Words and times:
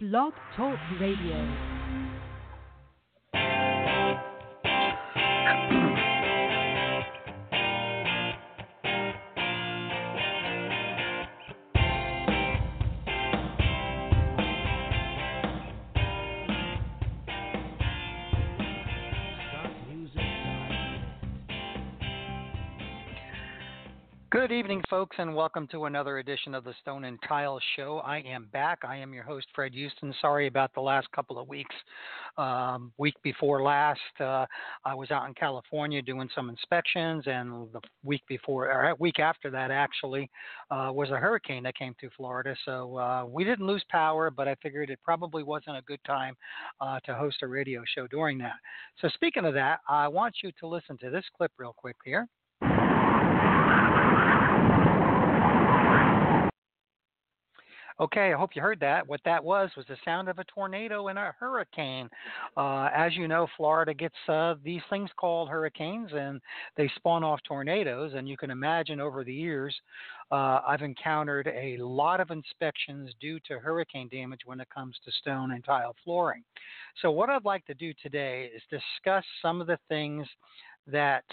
Blog 0.00 0.32
Talk 0.54 0.78
Radio. 1.00 1.77
Good 24.48 24.60
evening, 24.60 24.82
folks, 24.88 25.14
and 25.18 25.34
welcome 25.34 25.66
to 25.72 25.84
another 25.84 26.20
edition 26.20 26.54
of 26.54 26.64
the 26.64 26.72
Stone 26.80 27.04
and 27.04 27.18
Tile 27.28 27.60
Show. 27.76 28.00
I 28.02 28.20
am 28.20 28.48
back. 28.50 28.78
I 28.82 28.96
am 28.96 29.12
your 29.12 29.22
host, 29.22 29.46
Fred 29.54 29.74
Hueston. 29.74 30.14
Sorry 30.22 30.46
about 30.46 30.72
the 30.72 30.80
last 30.80 31.06
couple 31.12 31.38
of 31.38 31.48
weeks. 31.48 31.74
Um, 32.38 32.90
week 32.96 33.12
before 33.22 33.62
last, 33.62 34.00
uh, 34.20 34.46
I 34.86 34.94
was 34.94 35.10
out 35.10 35.28
in 35.28 35.34
California 35.34 36.00
doing 36.00 36.30
some 36.34 36.48
inspections, 36.48 37.24
and 37.26 37.70
the 37.74 37.80
week 38.02 38.22
before, 38.26 38.72
or 38.72 38.94
week 38.98 39.18
after 39.18 39.50
that, 39.50 39.70
actually, 39.70 40.30
uh, 40.70 40.90
was 40.94 41.10
a 41.10 41.18
hurricane 41.18 41.62
that 41.64 41.76
came 41.76 41.94
through 42.00 42.10
Florida. 42.16 42.56
So 42.64 42.96
uh, 42.96 43.26
we 43.28 43.44
didn't 43.44 43.66
lose 43.66 43.84
power, 43.90 44.30
but 44.30 44.48
I 44.48 44.54
figured 44.62 44.88
it 44.88 44.98
probably 45.04 45.42
wasn't 45.42 45.76
a 45.76 45.82
good 45.82 46.00
time 46.06 46.34
uh, 46.80 47.00
to 47.04 47.14
host 47.14 47.42
a 47.42 47.46
radio 47.46 47.82
show 47.94 48.06
during 48.06 48.38
that. 48.38 48.56
So 49.02 49.10
speaking 49.12 49.44
of 49.44 49.52
that, 49.52 49.80
I 49.86 50.08
want 50.08 50.36
you 50.42 50.52
to 50.58 50.66
listen 50.66 50.96
to 51.02 51.10
this 51.10 51.26
clip 51.36 51.52
real 51.58 51.74
quick 51.76 51.96
here. 52.02 52.26
Okay, 58.00 58.32
I 58.32 58.38
hope 58.38 58.50
you 58.54 58.62
heard 58.62 58.78
that. 58.78 59.08
What 59.08 59.20
that 59.24 59.42
was 59.42 59.70
was 59.76 59.84
the 59.88 59.96
sound 60.04 60.28
of 60.28 60.38
a 60.38 60.44
tornado 60.44 61.08
and 61.08 61.18
a 61.18 61.34
hurricane. 61.36 62.08
Uh, 62.56 62.88
as 62.94 63.16
you 63.16 63.26
know, 63.26 63.48
Florida 63.56 63.92
gets 63.92 64.14
uh, 64.28 64.54
these 64.62 64.82
things 64.88 65.10
called 65.16 65.48
hurricanes, 65.48 66.10
and 66.12 66.40
they 66.76 66.88
spawn 66.94 67.24
off 67.24 67.40
tornadoes. 67.42 68.12
And 68.14 68.28
you 68.28 68.36
can 68.36 68.52
imagine 68.52 69.00
over 69.00 69.24
the 69.24 69.34
years, 69.34 69.74
uh, 70.30 70.60
I've 70.64 70.82
encountered 70.82 71.48
a 71.48 71.76
lot 71.78 72.20
of 72.20 72.30
inspections 72.30 73.10
due 73.20 73.40
to 73.48 73.58
hurricane 73.58 74.08
damage 74.08 74.42
when 74.44 74.60
it 74.60 74.68
comes 74.72 74.96
to 75.04 75.10
stone 75.10 75.50
and 75.50 75.64
tile 75.64 75.96
flooring. 76.04 76.44
So, 77.02 77.10
what 77.10 77.30
I'd 77.30 77.44
like 77.44 77.66
to 77.66 77.74
do 77.74 77.92
today 78.00 78.48
is 78.54 78.62
discuss 78.70 79.24
some 79.42 79.60
of 79.60 79.66
the 79.66 79.78
things 79.88 80.24
that 80.86 81.24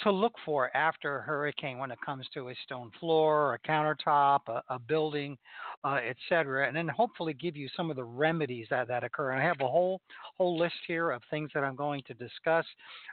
to 0.00 0.10
look 0.10 0.34
for 0.44 0.74
after 0.76 1.18
a 1.18 1.22
hurricane 1.22 1.78
when 1.78 1.90
it 1.90 1.98
comes 2.04 2.26
to 2.34 2.48
a 2.48 2.54
stone 2.64 2.90
floor, 3.00 3.54
a 3.54 3.68
countertop, 3.68 4.40
a, 4.48 4.62
a 4.68 4.78
building, 4.78 5.36
uh, 5.84 5.98
etc., 6.08 6.66
and 6.66 6.76
then 6.76 6.88
hopefully 6.88 7.34
give 7.34 7.56
you 7.56 7.68
some 7.76 7.90
of 7.90 7.96
the 7.96 8.04
remedies 8.04 8.66
that, 8.70 8.88
that 8.88 9.04
occur. 9.04 9.32
And 9.32 9.42
I 9.42 9.44
have 9.44 9.60
a 9.60 9.68
whole 9.68 10.00
whole 10.36 10.58
list 10.58 10.74
here 10.86 11.10
of 11.10 11.22
things 11.30 11.50
that 11.54 11.64
I'm 11.64 11.76
going 11.76 12.02
to 12.06 12.14
discuss 12.14 12.64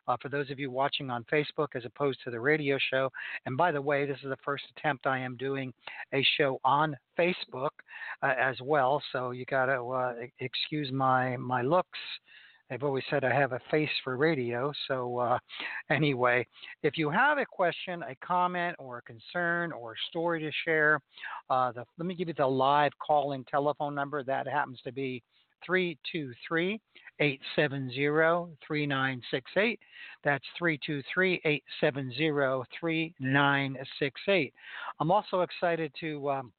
uh, 0.08 0.17
for 0.22 0.30
those 0.30 0.50
of 0.52 0.59
you 0.59 0.69
watching 0.69 1.09
on 1.09 1.25
Facebook 1.31 1.69
as 1.75 1.86
opposed 1.86 2.19
to 2.23 2.31
the 2.31 2.39
radio 2.39 2.78
show. 2.91 3.09
And 3.45 3.58
by 3.58 3.72
the 3.72 3.81
way, 3.81 4.06
this 4.06 4.17
is 4.23 4.30
the 4.30 4.38
first 4.44 4.63
attempt 4.78 5.08
I 5.08 5.19
am 5.19 5.38
doing 5.38 5.73
a 6.13 6.25
show 6.38 6.59
on 6.63 6.95
Facebook 7.17 7.69
uh, 8.22 8.33
as 8.38 8.58
well, 8.61 9.02
so 9.11 9.31
you 9.31 9.45
got 9.45 9.66
to 9.67 9.89
uh, 9.89 10.13
excuse 10.39 10.91
my 10.91 11.38
my 11.38 11.61
looks. 11.61 12.00
I've 12.71 12.83
always 12.83 13.03
said 13.09 13.23
I 13.23 13.33
have 13.33 13.52
a 13.52 13.59
face 13.69 13.89
for 14.03 14.17
radio. 14.17 14.71
So, 14.88 15.19
uh, 15.19 15.38
anyway, 15.91 16.45
if 16.83 16.97
you 16.97 17.09
have 17.09 17.38
a 17.38 17.45
question, 17.45 18.03
a 18.03 18.16
comment, 18.25 18.75
or 18.80 18.99
a 18.99 19.02
concern, 19.03 19.72
or 19.72 19.94
a 19.94 20.09
story 20.09 20.39
to 20.41 20.52
share, 20.66 20.99
uh, 21.49 21.72
the, 21.72 21.85
let 21.97 22.07
me 22.07 22.16
give 22.16 22.27
you 22.27 22.33
the 22.38 22.45
live 22.45 22.91
call 23.05 23.33
in 23.33 23.44
telephone 23.45 23.94
number. 23.94 24.23
That 24.23 24.47
happens 24.47 24.80
to 24.83 24.91
be 24.91 25.22
323 25.66 26.80
870 27.19 28.57
3968. 28.67 29.79
That's 30.23 30.44
323 30.57 31.41
870 31.45 32.63
3968. 32.79 34.53
I'm 35.00 35.11
also 35.11 35.41
excited 35.41 35.91
to. 36.00 36.29
Um, 36.29 36.51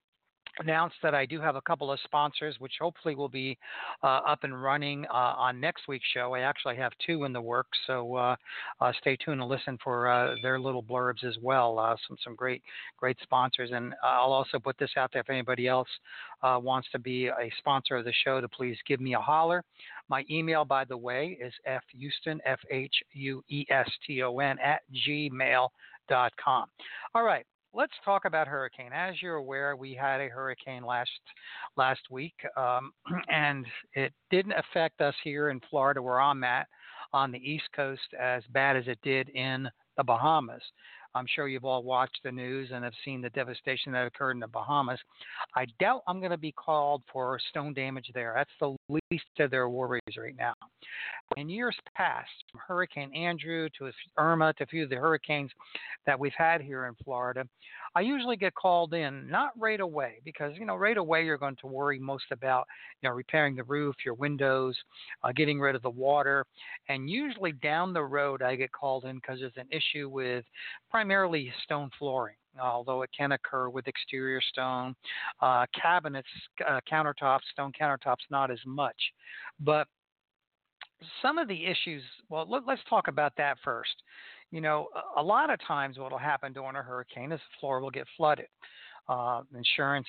announce 0.59 0.93
that 1.03 1.15
I 1.15 1.27
do 1.27 1.41
have 1.41 1.57
a 1.57 1.61
couple 1.61 1.93
of 1.93 1.99
sponsors, 2.05 2.57
which 2.59 2.75
hopefully 2.81 3.15
will 3.15 3.29
be 3.29 3.59
uh, 4.03 4.21
up 4.27 4.45
and 4.45 4.63
running 4.63 5.05
uh, 5.07 5.35
on 5.37 5.61
next 5.61 5.89
week's 5.89 6.07
show. 6.13 6.35
I 6.35 6.41
actually 6.41 6.77
have 6.77 6.93
two 7.05 7.25
in 7.25 7.33
the 7.33 7.41
works, 7.41 7.79
so 7.87 8.15
uh, 8.15 8.37
uh 8.81 8.93
stay 9.01 9.17
tuned 9.17 9.41
and 9.41 9.51
listen 9.51 9.79
for 9.83 10.09
uh, 10.09 10.35
their 10.43 10.59
little 10.59 10.83
blurbs 10.83 11.25
as 11.25 11.37
well. 11.43 11.79
Uh, 11.79 11.97
some 12.07 12.17
some 12.23 12.35
great 12.35 12.63
great 12.99 13.17
sponsors, 13.23 13.71
and 13.73 13.95
I'll 14.03 14.33
also 14.33 14.59
put 14.59 14.79
this 14.79 14.91
out 14.97 15.11
there 15.13 15.23
if 15.23 15.31
anybody 15.31 15.69
else 15.69 15.89
wants 16.43 16.89
to 16.93 16.99
be 16.99 17.27
a 17.27 17.51
sponsor 17.59 17.97
of 17.97 18.05
the 18.05 18.13
show, 18.25 18.41
to 18.41 18.49
please 18.49 18.77
give 18.87 19.01
me 19.01 19.15
a 19.15 19.21
holler. 19.21 19.65
My 20.09 20.25
email, 20.31 20.65
by 20.65 20.85
the 20.85 20.97
way, 20.97 21.37
is 21.41 21.53
fhueston 21.67 22.39
f 22.45 22.61
h 22.71 22.95
u 23.13 23.43
e 23.49 23.67
s 23.69 23.91
t 24.07 24.23
o 24.23 24.39
n 24.39 24.59
at 24.61 24.83
gmail 25.07 25.69
dot 26.09 26.33
com. 26.43 26.67
All 27.15 27.25
right 27.25 27.47
let's 27.77 27.93
talk 28.05 28.25
about 28.25 28.49
hurricane. 28.49 28.91
As 28.95 29.21
you're 29.21 29.35
aware, 29.35 29.77
we 29.77 29.93
had 29.93 30.21
a 30.21 30.29
hurricane 30.29 30.83
last 30.83 31.11
last 31.77 32.01
week, 32.11 32.35
um, 32.57 32.91
and 33.29 33.67
it 33.93 34.13
didn't 34.31 34.55
affect 34.55 35.01
us 35.03 35.15
here 35.23 35.51
in 35.51 35.61
Florida, 35.69 36.01
where 36.01 36.21
I'm 36.21 36.43
at, 36.43 36.67
on 37.13 37.31
the 37.31 37.39
East 37.39 37.69
Coast, 37.75 38.15
as 38.19 38.43
bad 38.51 38.77
as 38.77 38.89
it 38.89 38.99
did 39.03 39.29
in 39.29 39.69
the 39.99 40.05
Bahamas. 40.05 40.63
I'm 41.15 41.27
sure 41.35 41.49
you've 41.49 41.65
all 41.65 41.83
watched 41.83 42.21
the 42.25 42.31
news 42.33 42.71
and 42.75 42.85
have 42.85 42.93
seen 43.03 43.23
the 43.23 43.31
devastation 43.31 43.91
that 43.93 44.07
occurred 44.07 44.33
in 44.33 44.41
the 44.41 44.49
Bahamas. 44.49 45.01
I 45.55 45.67
doubt 45.81 46.03
I'm 46.07 46.19
going 46.19 46.31
to 46.31 46.37
be 46.37 46.53
called 46.53 47.03
for 47.11 47.39
stone 47.49 47.73
damage 47.73 48.11
there. 48.13 48.35
That's 48.37 48.51
the 48.61 48.77
least 49.11 49.25
of 49.39 49.51
their 49.51 49.71
worries 49.71 50.03
right 50.19 50.37
now. 50.37 50.53
In 51.39 51.49
years 51.49 51.75
past, 51.95 52.29
from 52.51 52.61
Hurricane 52.67 53.15
Andrew 53.15 53.71
to 53.79 53.91
Irma 54.19 54.53
to 54.55 54.65
a 54.65 54.67
few 54.67 54.85
of 54.85 54.91
the 54.91 54.97
hurricanes 54.97 55.51
that 56.07 56.19
we've 56.19 56.33
had 56.37 56.61
here 56.61 56.87
in 56.87 56.95
Florida, 57.05 57.45
I 57.95 58.01
usually 58.01 58.37
get 58.37 58.55
called 58.55 58.95
in, 58.95 59.29
not 59.29 59.51
right 59.59 59.81
away, 59.81 60.21
because 60.25 60.53
you 60.59 60.65
know 60.65 60.77
right 60.77 60.97
away 60.97 61.25
you're 61.25 61.39
going 61.39 61.57
to 61.57 61.67
worry 61.67 61.99
most 61.99 62.27
about 62.31 62.67
you 63.03 63.09
know 63.09 63.15
repairing 63.15 63.57
the 63.57 63.65
roof, 63.65 63.95
your 64.05 64.15
windows, 64.15 64.77
uh, 65.23 65.33
getting 65.33 65.61
rid 65.61 65.75
of 65.75 65.83
the 65.83 65.91
water, 65.91 66.45
and 66.89 67.11
usually 67.11 67.53
down 67.53 67.93
the 67.93 68.03
road 68.03 68.43
I 68.43 68.57
get 68.57 68.73
called 68.73 69.05
in 69.05 69.17
because 69.17 69.41
there's 69.41 69.53
an 69.57 69.69
issue 69.71 70.09
with 70.09 70.45
primarily 70.91 71.53
stone 71.65 71.91
flooring 71.99 72.37
although 72.61 73.03
it 73.03 73.11
can 73.17 73.33
occur 73.33 73.69
with 73.69 73.87
exterior 73.87 74.41
stone. 74.41 74.95
Uh, 75.41 75.67
cabinets, 75.79 76.27
uh, 76.67 76.81
countertops, 76.91 77.41
stone 77.53 77.73
countertops, 77.79 78.25
not 78.31 78.51
as 78.51 78.61
much. 78.65 78.97
But 79.61 79.89
some 81.23 81.39
of 81.39 81.49
the 81.49 81.67
issues, 81.67 82.03
well, 82.29 82.47
let, 82.49 82.67
us 82.69 82.79
talk 82.89 83.09
about 83.09 83.33
that 83.37 83.59
first. 83.63 83.95
You 84.53 84.61
know, 84.61 84.89
a 85.17 85.23
lot 85.23 85.51
of 85.51 85.59
times 85.67 85.99
what 85.99 86.13
will 86.13 86.19
happen 86.19 86.53
during 86.53 86.77
a 86.77 86.83
hurricane 86.83 87.33
is 87.33 87.41
the 87.41 87.61
floor 87.61 87.81
will 87.81 87.91
get 87.91 88.07
flooded. 88.17 88.47
Uh, 89.09 89.43
insurance 89.57 90.07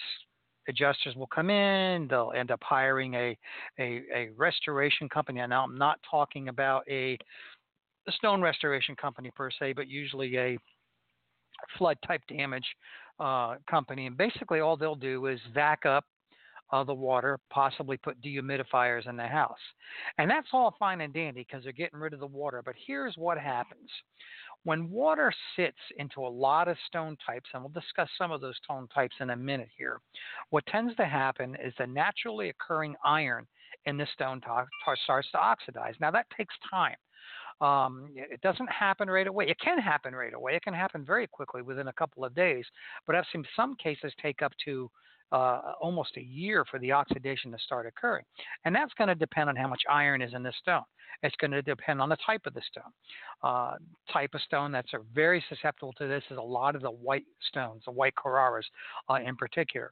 adjusters 0.67 1.15
will 1.15 1.27
come 1.27 1.49
in. 1.49 2.07
They'll 2.07 2.33
end 2.35 2.51
up 2.51 2.59
hiring 2.61 3.13
a, 3.15 3.37
a, 3.79 4.03
a 4.13 4.29
restoration 4.35 5.09
company. 5.09 5.39
And 5.39 5.49
now 5.49 5.63
I'm 5.63 5.77
not 5.77 5.99
talking 6.09 6.49
about 6.49 6.83
a, 6.89 7.17
a 8.07 8.11
stone 8.11 8.41
restoration 8.41 8.95
company 8.95 9.31
per 9.35 9.49
se, 9.51 9.73
but 9.73 9.87
usually 9.87 10.37
a 10.37 10.57
flood 11.77 11.97
type 12.05 12.21
damage 12.27 12.65
uh, 13.19 13.55
company. 13.69 14.07
And 14.07 14.17
basically, 14.17 14.59
all 14.59 14.77
they'll 14.77 14.95
do 14.95 15.27
is 15.27 15.39
vac 15.53 15.85
up 15.85 16.05
uh, 16.71 16.83
the 16.83 16.93
water, 16.93 17.39
possibly 17.49 17.97
put 17.97 18.21
dehumidifiers 18.21 19.07
in 19.07 19.15
the 19.15 19.27
house. 19.27 19.57
And 20.17 20.29
that's 20.29 20.49
all 20.53 20.75
fine 20.77 21.01
and 21.01 21.13
dandy 21.13 21.45
because 21.47 21.63
they're 21.63 21.73
getting 21.73 21.99
rid 21.99 22.13
of 22.13 22.19
the 22.19 22.27
water. 22.27 22.61
But 22.63 22.75
here's 22.85 23.15
what 23.17 23.37
happens 23.37 23.89
when 24.63 24.89
water 24.89 25.31
sits 25.55 25.77
into 25.97 26.19
a 26.21 26.27
lot 26.27 26.67
of 26.67 26.75
stone 26.87 27.15
types, 27.25 27.49
and 27.53 27.63
we'll 27.63 27.71
discuss 27.71 28.09
some 28.17 28.31
of 28.31 28.41
those 28.41 28.57
stone 28.63 28.87
types 28.93 29.15
in 29.21 29.29
a 29.29 29.35
minute 29.35 29.69
here, 29.77 30.01
what 30.49 30.65
tends 30.65 30.93
to 30.97 31.05
happen 31.05 31.55
is 31.63 31.73
the 31.77 31.87
naturally 31.87 32.49
occurring 32.49 32.95
iron 33.05 33.47
in 33.85 33.95
the 33.95 34.07
stone 34.13 34.41
starts 35.03 35.31
to 35.31 35.37
oxidize. 35.37 35.95
Now, 36.01 36.11
that 36.11 36.25
takes 36.35 36.53
time. 36.69 36.95
Um, 37.59 38.09
it 38.13 38.41
doesn't 38.41 38.69
happen 38.69 39.09
right 39.09 39.25
away. 39.25 39.47
It 39.47 39.59
can 39.59 39.79
happen 39.79 40.13
right 40.13 40.33
away. 40.33 40.55
It 40.55 40.63
can 40.63 40.73
happen 40.73 41.05
very 41.05 41.27
quickly 41.27 41.61
within 41.61 41.87
a 41.87 41.93
couple 41.93 42.25
of 42.25 42.35
days. 42.35 42.65
But 43.05 43.15
I've 43.15 43.25
seen 43.31 43.45
some 43.55 43.75
cases 43.75 44.13
take 44.21 44.41
up 44.41 44.51
to 44.65 44.91
uh, 45.31 45.73
almost 45.81 46.11
a 46.17 46.21
year 46.21 46.65
for 46.69 46.79
the 46.79 46.91
oxidation 46.91 47.51
to 47.51 47.57
start 47.59 47.85
occurring. 47.85 48.23
And 48.65 48.75
that's 48.75 48.93
going 48.93 49.09
to 49.09 49.15
depend 49.15 49.49
on 49.49 49.55
how 49.55 49.67
much 49.67 49.81
iron 49.89 50.21
is 50.21 50.33
in 50.33 50.43
the 50.43 50.53
stone. 50.61 50.83
It's 51.23 51.35
going 51.37 51.51
to 51.51 51.61
depend 51.61 52.01
on 52.01 52.09
the 52.09 52.17
type 52.25 52.41
of 52.45 52.53
the 52.53 52.61
stone. 52.69 52.91
Uh, 53.43 53.75
type 54.11 54.31
of 54.33 54.41
stone 54.41 54.71
that's 54.71 54.91
very 55.13 55.43
susceptible 55.49 55.93
to 55.93 56.07
this 56.07 56.23
is 56.29 56.37
a 56.37 56.41
lot 56.41 56.75
of 56.75 56.81
the 56.81 56.91
white 56.91 57.25
stones, 57.49 57.83
the 57.85 57.91
white 57.91 58.13
Carraras 58.15 58.63
uh, 59.09 59.15
in 59.15 59.35
particular. 59.35 59.91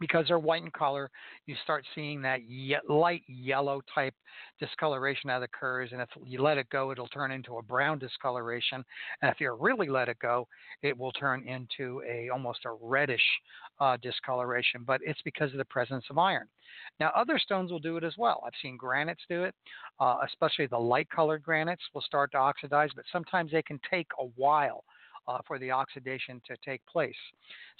Because 0.00 0.26
they're 0.28 0.38
white 0.38 0.62
in 0.62 0.70
color, 0.70 1.10
you 1.46 1.54
start 1.62 1.84
seeing 1.94 2.22
that 2.22 2.42
ye- 2.42 2.78
light 2.88 3.22
yellow 3.26 3.80
type 3.94 4.14
discoloration 4.58 5.28
that 5.28 5.42
occurs. 5.42 5.90
And 5.92 6.00
if 6.00 6.08
you 6.24 6.42
let 6.42 6.58
it 6.58 6.68
go, 6.70 6.92
it'll 6.92 7.08
turn 7.08 7.30
into 7.30 7.58
a 7.58 7.62
brown 7.62 7.98
discoloration. 7.98 8.84
And 9.22 9.30
if 9.30 9.40
you 9.40 9.56
really 9.58 9.88
let 9.88 10.08
it 10.08 10.18
go, 10.18 10.46
it 10.82 10.96
will 10.96 11.12
turn 11.12 11.46
into 11.46 12.02
a 12.08 12.28
almost 12.30 12.60
a 12.64 12.72
reddish 12.80 13.20
uh, 13.80 13.96
discoloration. 14.02 14.82
But 14.86 15.00
it's 15.04 15.20
because 15.24 15.52
of 15.52 15.58
the 15.58 15.64
presence 15.66 16.04
of 16.10 16.18
iron. 16.18 16.48
Now, 17.00 17.10
other 17.14 17.38
stones 17.38 17.70
will 17.70 17.78
do 17.78 17.96
it 17.96 18.04
as 18.04 18.14
well. 18.18 18.42
I've 18.46 18.52
seen 18.62 18.76
granites 18.76 19.22
do 19.28 19.44
it, 19.44 19.54
uh, 20.00 20.18
especially 20.26 20.66
the 20.66 20.78
light 20.78 21.08
colored 21.10 21.42
granites 21.42 21.82
will 21.94 22.02
start 22.02 22.32
to 22.32 22.38
oxidize, 22.38 22.90
but 22.94 23.04
sometimes 23.12 23.52
they 23.52 23.62
can 23.62 23.80
take 23.90 24.08
a 24.18 24.24
while 24.36 24.84
uh, 25.28 25.38
for 25.46 25.58
the 25.58 25.70
oxidation 25.70 26.40
to 26.46 26.56
take 26.64 26.84
place. 26.86 27.14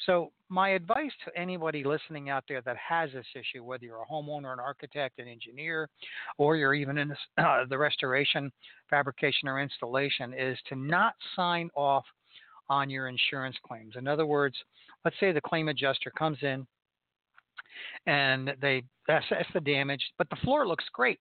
So, 0.06 0.32
my 0.48 0.70
advice 0.70 1.10
to 1.24 1.36
anybody 1.38 1.82
listening 1.84 2.30
out 2.30 2.44
there 2.48 2.60
that 2.62 2.76
has 2.76 3.10
this 3.12 3.26
issue, 3.34 3.64
whether 3.64 3.84
you're 3.84 4.02
a 4.02 4.12
homeowner, 4.12 4.52
an 4.52 4.60
architect, 4.60 5.18
an 5.18 5.28
engineer, 5.28 5.88
or 6.38 6.56
you're 6.56 6.74
even 6.74 6.98
in 6.98 7.08
this, 7.08 7.18
uh, 7.38 7.64
the 7.68 7.78
restoration, 7.78 8.52
fabrication, 8.88 9.48
or 9.48 9.60
installation, 9.60 10.32
is 10.34 10.58
to 10.68 10.76
not 10.76 11.14
sign 11.34 11.70
off 11.74 12.04
on 12.68 12.90
your 12.90 13.08
insurance 13.08 13.56
claims. 13.66 13.94
In 13.96 14.08
other 14.08 14.26
words, 14.26 14.56
let's 15.04 15.16
say 15.20 15.32
the 15.32 15.40
claim 15.40 15.68
adjuster 15.68 16.10
comes 16.10 16.38
in 16.42 16.66
and 18.06 18.52
they 18.60 18.82
assess 19.08 19.46
the 19.54 19.60
damage, 19.60 20.02
but 20.18 20.28
the 20.30 20.36
floor 20.36 20.66
looks 20.66 20.84
great. 20.92 21.20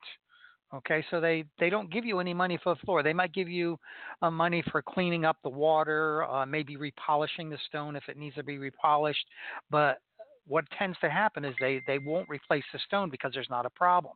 Okay, 0.78 1.06
so 1.10 1.22
they 1.22 1.46
they 1.60 1.70
don't 1.70 1.92
give 1.92 2.06
you 2.06 2.20
any 2.20 2.34
money 2.34 2.60
for 2.62 2.76
the 2.76 2.82
floor. 2.82 3.02
They 3.02 3.14
might 3.14 3.34
give 3.34 3.48
you 3.48 3.78
uh, 4.22 4.32
money 4.32 4.64
for 4.72 4.82
cleaning 4.82 5.24
up 5.24 5.38
the 5.44 5.50
water, 5.50 6.24
uh, 6.26 6.46
maybe 6.46 6.76
repolishing 6.76 7.50
the 7.50 7.58
stone 7.68 7.96
if 7.96 8.04
it 8.10 8.18
needs 8.18 8.36
to 8.36 8.44
be 8.44 8.58
repolished. 8.58 9.26
But 9.70 10.00
what 10.48 10.66
tends 10.78 10.98
to 11.00 11.10
happen 11.10 11.46
is 11.46 11.56
they 11.60 11.82
they 11.88 12.00
won't 12.00 12.28
replace 12.28 12.64
the 12.74 12.80
stone 12.88 13.10
because 13.10 13.32
there's 13.34 13.50
not 13.50 13.66
a 13.66 13.70
problem. 13.70 14.14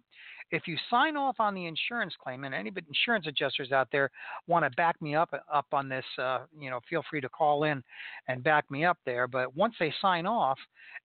If 0.51 0.67
you 0.67 0.75
sign 0.89 1.15
off 1.15 1.35
on 1.39 1.53
the 1.53 1.65
insurance 1.65 2.13
claim, 2.21 2.43
and 2.43 2.53
any 2.53 2.73
insurance 2.87 3.27
adjusters 3.27 3.71
out 3.71 3.87
there 3.91 4.09
want 4.47 4.65
to 4.65 4.71
back 4.71 5.01
me 5.01 5.15
up 5.15 5.33
up 5.53 5.67
on 5.71 5.87
this, 5.87 6.05
uh, 6.17 6.39
you 6.59 6.69
know, 6.69 6.79
feel 6.89 7.03
free 7.09 7.21
to 7.21 7.29
call 7.29 7.63
in 7.63 7.81
and 8.27 8.43
back 8.43 8.69
me 8.69 8.83
up 8.83 8.97
there. 9.05 9.27
But 9.27 9.55
once 9.55 9.75
they 9.79 9.93
sign 10.01 10.25
off, 10.25 10.57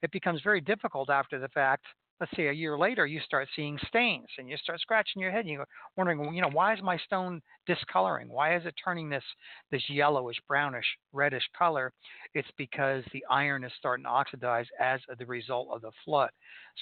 it 0.02 0.10
becomes 0.10 0.40
very 0.42 0.60
difficult 0.60 1.10
after 1.10 1.38
the 1.38 1.48
fact 1.48 1.84
let's 2.20 2.32
say 2.36 2.48
a 2.48 2.52
year 2.52 2.78
later 2.78 3.06
you 3.06 3.20
start 3.20 3.48
seeing 3.56 3.78
stains 3.88 4.26
and 4.38 4.48
you 4.48 4.56
start 4.56 4.80
scratching 4.80 5.20
your 5.20 5.30
head 5.30 5.40
and 5.40 5.50
you're 5.50 5.66
wondering 5.96 6.34
you 6.34 6.42
know 6.42 6.50
why 6.52 6.72
is 6.72 6.82
my 6.82 6.96
stone 6.98 7.40
discoloring? 7.66 8.28
Why 8.28 8.56
is 8.56 8.64
it 8.66 8.74
turning 8.82 9.08
this 9.08 9.24
this 9.70 9.82
yellowish 9.88 10.36
brownish 10.48 10.86
reddish 11.12 11.48
color? 11.56 11.92
It's 12.34 12.48
because 12.56 13.04
the 13.12 13.24
iron 13.30 13.64
is 13.64 13.72
starting 13.78 14.04
to 14.04 14.10
oxidize 14.10 14.66
as 14.80 15.00
the 15.18 15.26
result 15.26 15.68
of 15.72 15.82
the 15.82 15.92
flood. 16.04 16.30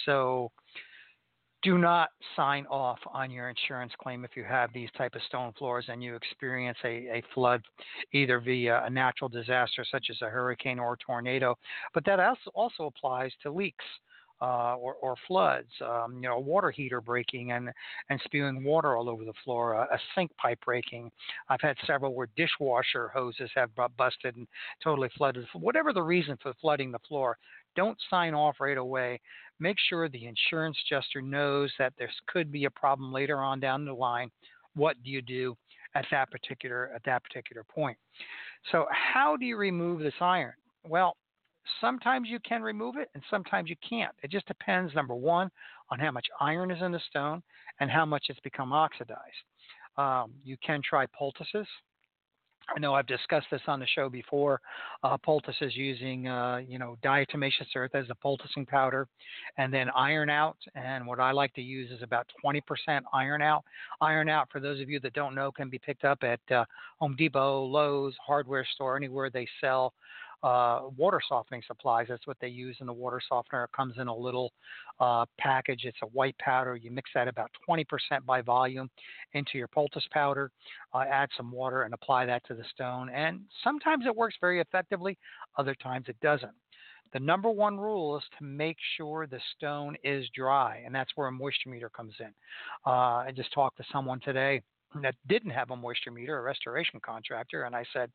So 0.05 0.51
do 1.63 1.79
not 1.79 2.09
sign 2.35 2.67
off 2.67 2.99
on 3.07 3.31
your 3.31 3.49
insurance 3.49 3.93
claim 4.03 4.25
if 4.25 4.33
you 4.37 4.43
have 4.43 4.73
these 4.73 4.89
type 4.99 5.15
of 5.15 5.23
stone 5.23 5.53
floors 5.57 5.85
and 5.89 6.03
you 6.03 6.17
experience 6.17 6.79
a, 6.85 6.89
a 6.89 7.23
flood 7.35 7.63
either 8.13 8.41
via 8.41 8.83
a 8.85 8.91
natural 8.91 9.29
disaster 9.29 9.85
such 9.89 10.07
as 10.11 10.21
a 10.23 10.29
hurricane 10.29 10.81
or 10.81 10.95
a 10.95 10.97
tornado. 10.99 11.57
But 11.95 12.05
that 12.07 12.19
also 12.19 12.51
also 12.55 12.87
applies 12.87 13.31
to 13.43 13.53
leaks 13.53 13.85
uh, 14.43 14.75
or, 14.75 14.95
or, 14.95 15.15
floods, 15.29 15.71
um, 15.83 16.17
you 16.17 16.29
know, 16.29 16.35
a 16.35 16.41
water 16.41 16.73
heater 16.73 17.01
breaking 17.01 17.53
and, 17.53 17.71
and 18.11 18.21
spewing 18.25 18.65
water 18.65 18.97
all 18.97 19.09
over 19.09 19.25
the 19.25 19.33
floor, 19.45 19.75
a, 19.75 19.83
a, 19.83 19.99
sink 20.17 20.37
pipe 20.37 20.59
breaking. 20.65 21.13
I've 21.49 21.61
had 21.61 21.77
several 21.87 22.13
where 22.13 22.27
dishwasher 22.37 23.09
hoses 23.15 23.51
have 23.55 23.71
busted 23.97 24.35
and 24.35 24.49
totally 24.83 25.11
flooded. 25.17 25.47
Whatever 25.53 25.93
the 25.93 26.03
reason 26.03 26.37
for 26.43 26.53
flooding 26.61 26.91
the 26.91 26.99
floor, 27.09 27.39
don't 27.77 27.97
sign 28.11 28.35
off 28.35 28.57
right 28.59 28.79
away. 28.79 29.21
Make 29.61 29.77
sure 29.89 30.09
the 30.09 30.27
insurance 30.27 30.77
adjuster 30.87 31.23
knows 31.23 31.71
that 31.79 31.93
there 31.97 32.11
could 32.27 32.51
be 32.51 32.65
a 32.65 32.71
problem 32.71 33.13
later 33.13 33.39
on 33.39 33.61
down 33.61 33.85
the 33.85 33.93
line. 33.93 34.29
What 34.75 35.01
do 35.05 35.11
you 35.11 35.23
do 35.23 35.57
at 35.95 36.07
that 36.11 36.33
particular 36.33 36.91
at 36.93 37.05
that 37.05 37.23
particular 37.23 37.63
point? 37.63 37.97
So, 38.73 38.87
how 38.91 39.37
do 39.37 39.45
you 39.45 39.57
remove 39.57 40.01
this 40.01 40.15
iron? 40.21 40.55
Well, 40.85 41.17
Sometimes 41.81 42.29
you 42.29 42.39
can 42.41 42.63
remove 42.63 42.97
it 42.97 43.09
and 43.15 43.23
sometimes 43.31 43.71
you 43.71 43.77
can't. 43.89 44.15
It 44.23 44.31
just 44.31 44.47
depends, 44.47 44.95
number 44.95 45.15
one, 45.15 45.51
on 45.91 45.99
how 45.99 46.11
much 46.11 46.27
iron 46.41 46.71
is 46.71 46.83
in 46.83 46.93
the 46.93 47.01
stone 47.09 47.43
and 47.81 47.91
how 47.91 48.05
much 48.05 48.25
it's 48.29 48.41
become 48.41 48.73
oxidized. 48.73 49.21
Um, 49.97 50.33
you 50.45 50.57
can 50.65 50.81
try 50.83 51.07
poultices. 51.07 51.67
I 52.75 52.79
know 52.79 52.95
I've 52.95 53.07
discussed 53.07 53.49
this 53.51 53.61
on 53.67 53.81
the 53.81 53.87
show 53.87 54.09
before. 54.09 54.61
Uh, 55.03 55.17
poultices 55.19 55.75
using, 55.77 56.29
uh, 56.29 56.61
you 56.67 56.79
know, 56.79 56.97
diatomaceous 57.05 57.67
earth 57.75 57.95
as 57.95 58.07
a 58.09 58.15
poulticing 58.15 58.65
powder, 58.65 59.09
and 59.59 59.73
then 59.73 59.91
iron 59.91 60.31
out. 60.31 60.57
And 60.75 61.07
what 61.07 61.21
I 61.21 61.33
like 61.33 61.53
to 61.55 61.63
use 61.63 61.91
is 61.91 62.03
about 62.03 62.27
20% 62.45 62.63
iron 63.13 63.43
out. 63.43 63.65
Iron 64.01 64.29
out, 64.29 64.49
for 64.51 64.61
those 64.61 64.81
of 64.81 64.89
you 64.89 65.01
that 65.01 65.13
don't 65.13 65.35
know, 65.35 65.51
can 65.51 65.69
be 65.69 65.79
picked 65.79 66.05
up 66.05 66.23
at 66.23 66.41
uh, 66.55 66.65
Home 67.01 67.17
Depot, 67.17 67.65
Lowe's, 67.65 68.15
hardware 68.25 68.67
store, 68.75 68.97
anywhere 68.97 69.29
they 69.29 69.47
sell 69.61 69.93
uh, 70.43 70.83
water 70.97 71.21
softening 71.29 71.63
supplies. 71.67 72.07
That's 72.09 72.27
what 72.27 72.37
they 72.41 72.49
use 72.49 72.77
in 72.81 72.87
the 72.87 72.93
water 72.93 73.21
softener. 73.29 73.65
It 73.65 73.71
comes 73.77 73.95
in 73.99 74.09
a 74.09 74.15
little 74.15 74.53
uh, 75.01 75.27
package. 75.39 75.83
It's 75.85 75.99
a 76.03 76.07
white 76.07 76.37
powder. 76.39 76.77
You 76.77 76.91
mix 76.91 77.11
that 77.15 77.29
about 77.29 77.51
20% 77.69 77.85
by 78.27 78.41
volume 78.43 78.91
into 79.35 79.59
your 79.59 79.69
poultice 79.69 80.07
powder, 80.11 80.51
uh, 80.95 81.05
add 81.11 81.29
some 81.37 81.51
water, 81.53 81.83
and 81.83 81.95
apply 81.95 82.27
that 82.27 82.45
to 82.47 82.55
the 82.55 82.65
stone. 82.75 83.09
And 83.11 83.41
sometimes 83.63 84.07
it 84.07 84.15
works 84.15 84.37
very 84.41 84.61
effectively, 84.61 85.19
other 85.57 85.75
times 85.75 86.07
it 86.09 86.17
doesn't. 86.21 86.53
The 87.13 87.21
number 87.21 87.51
one 87.51 87.79
rule 87.79 88.17
is 88.17 88.25
to 88.39 88.45
make 88.45 88.79
sure 88.97 89.27
the 89.27 89.41
stone 89.57 89.97
is 90.03 90.27
dry, 90.35 90.83
and 90.85 90.95
that's 90.95 91.11
where 91.15 91.29
a 91.29 91.33
moisture 91.33 91.69
meter 91.69 91.91
comes 91.91 92.15
in. 92.21 92.33
Uh, 92.87 93.27
I 93.27 93.33
just 93.37 93.53
talked 93.53 93.77
to 93.77 93.85
someone 93.93 94.21
today 94.21 94.63
that 95.01 95.15
didn't 95.29 95.51
have 95.51 95.71
a 95.71 95.77
moisture 95.77 96.11
meter, 96.11 96.39
a 96.39 96.43
restoration 96.43 97.01
contractor, 97.05 97.65
and 97.65 97.75
I 97.75 97.85
said, 97.93 98.11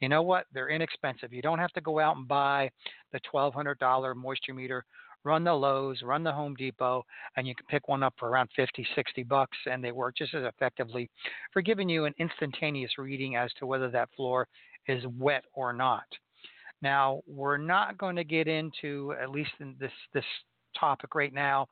you 0.00 0.08
know 0.08 0.22
what? 0.22 0.46
They're 0.52 0.70
inexpensive. 0.70 1.32
You 1.32 1.42
don't 1.42 1.58
have 1.58 1.72
to 1.72 1.80
go 1.80 1.98
out 1.98 2.16
and 2.16 2.26
buy 2.26 2.70
the 3.12 3.20
$1,200 3.32 4.16
moisture 4.16 4.54
meter. 4.54 4.84
Run 5.24 5.44
the 5.44 5.52
Lowe's, 5.52 6.02
run 6.02 6.24
the 6.24 6.32
Home 6.32 6.54
Depot, 6.56 7.04
and 7.36 7.46
you 7.46 7.54
can 7.54 7.66
pick 7.66 7.86
one 7.86 8.02
up 8.02 8.14
for 8.18 8.28
around 8.28 8.48
50, 8.56 8.84
60 8.96 9.22
bucks, 9.22 9.56
and 9.70 9.82
they 9.84 9.92
work 9.92 10.16
just 10.16 10.34
as 10.34 10.44
effectively 10.44 11.08
for 11.52 11.62
giving 11.62 11.88
you 11.88 12.06
an 12.06 12.14
instantaneous 12.18 12.98
reading 12.98 13.36
as 13.36 13.52
to 13.58 13.66
whether 13.66 13.88
that 13.90 14.08
floor 14.16 14.48
is 14.88 15.04
wet 15.18 15.44
or 15.52 15.72
not. 15.72 16.06
Now, 16.80 17.20
we're 17.28 17.58
not 17.58 17.98
going 17.98 18.16
to 18.16 18.24
get 18.24 18.48
into, 18.48 19.14
at 19.22 19.30
least 19.30 19.52
in 19.60 19.76
this, 19.78 19.92
this 20.12 20.24
topic 20.78 21.14
right 21.14 21.32
now, 21.32 21.68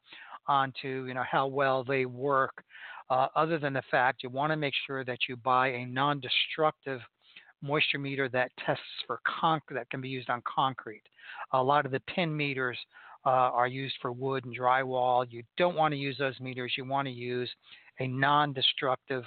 onto 0.46 1.06
you 1.06 1.14
know 1.14 1.24
how 1.30 1.46
well 1.46 1.84
they 1.84 2.06
work 2.06 2.64
uh, 3.10 3.26
other 3.34 3.58
than 3.58 3.72
the 3.72 3.82
fact 3.90 4.22
you 4.22 4.30
want 4.30 4.52
to 4.52 4.56
make 4.56 4.74
sure 4.86 5.04
that 5.04 5.18
you 5.28 5.36
buy 5.36 5.68
a 5.68 5.84
non-destructive 5.84 7.00
moisture 7.62 7.98
meter 7.98 8.28
that 8.28 8.50
tests 8.64 8.82
for 9.06 9.20
concrete 9.40 9.76
that 9.76 9.90
can 9.90 10.00
be 10.00 10.08
used 10.08 10.30
on 10.30 10.42
concrete. 10.46 11.02
A 11.52 11.62
lot 11.62 11.84
of 11.84 11.92
the 11.92 12.00
pin 12.00 12.34
meters 12.34 12.78
uh, 13.26 13.28
are 13.28 13.66
used 13.66 13.96
for 14.00 14.12
wood 14.12 14.44
and 14.44 14.56
drywall. 14.56 15.26
You 15.28 15.42
don't 15.58 15.76
want 15.76 15.92
to 15.92 15.98
use 15.98 16.16
those 16.18 16.38
meters. 16.40 16.72
You 16.78 16.86
want 16.86 17.06
to 17.06 17.12
use 17.12 17.50
a 17.98 18.06
non-destructive 18.06 19.24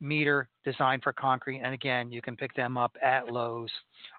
meter 0.00 0.48
designed 0.64 1.02
for 1.02 1.12
concrete. 1.12 1.60
And 1.60 1.74
again, 1.74 2.10
you 2.10 2.22
can 2.22 2.36
pick 2.36 2.54
them 2.54 2.76
up 2.76 2.96
at 3.02 3.32
Lowe's 3.32 3.70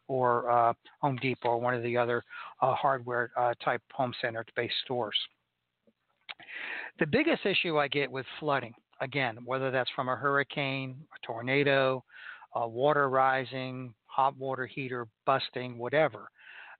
or 0.07 0.49
uh, 0.49 0.73
Home 1.01 1.17
Depot 1.21 1.49
or 1.49 1.57
one 1.57 1.73
of 1.73 1.83
the 1.83 1.97
other 1.97 2.23
uh, 2.61 2.75
hardware 2.75 3.31
uh, 3.37 3.53
type 3.63 3.81
home 3.91 4.13
center 4.21 4.45
based 4.55 4.75
stores. 4.83 5.17
The 6.99 7.07
biggest 7.07 7.45
issue 7.45 7.77
I 7.77 7.87
get 7.87 8.09
with 8.09 8.25
flooding 8.39 8.73
again, 9.01 9.37
whether 9.45 9.71
that's 9.71 9.89
from 9.95 10.09
a 10.09 10.15
hurricane, 10.15 10.95
a 11.13 11.25
tornado, 11.25 12.03
uh, 12.55 12.67
water 12.67 13.09
rising, 13.09 13.93
hot 14.05 14.37
water 14.37 14.65
heater 14.65 15.07
busting, 15.25 15.77
whatever, 15.77 16.29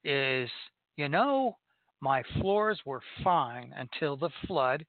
is 0.04 0.50
you 0.96 1.08
know, 1.08 1.56
my 2.02 2.24
floors 2.40 2.80
were 2.86 3.02
fine 3.24 3.74
until 3.78 4.18
the 4.18 4.30
flood, 4.48 4.86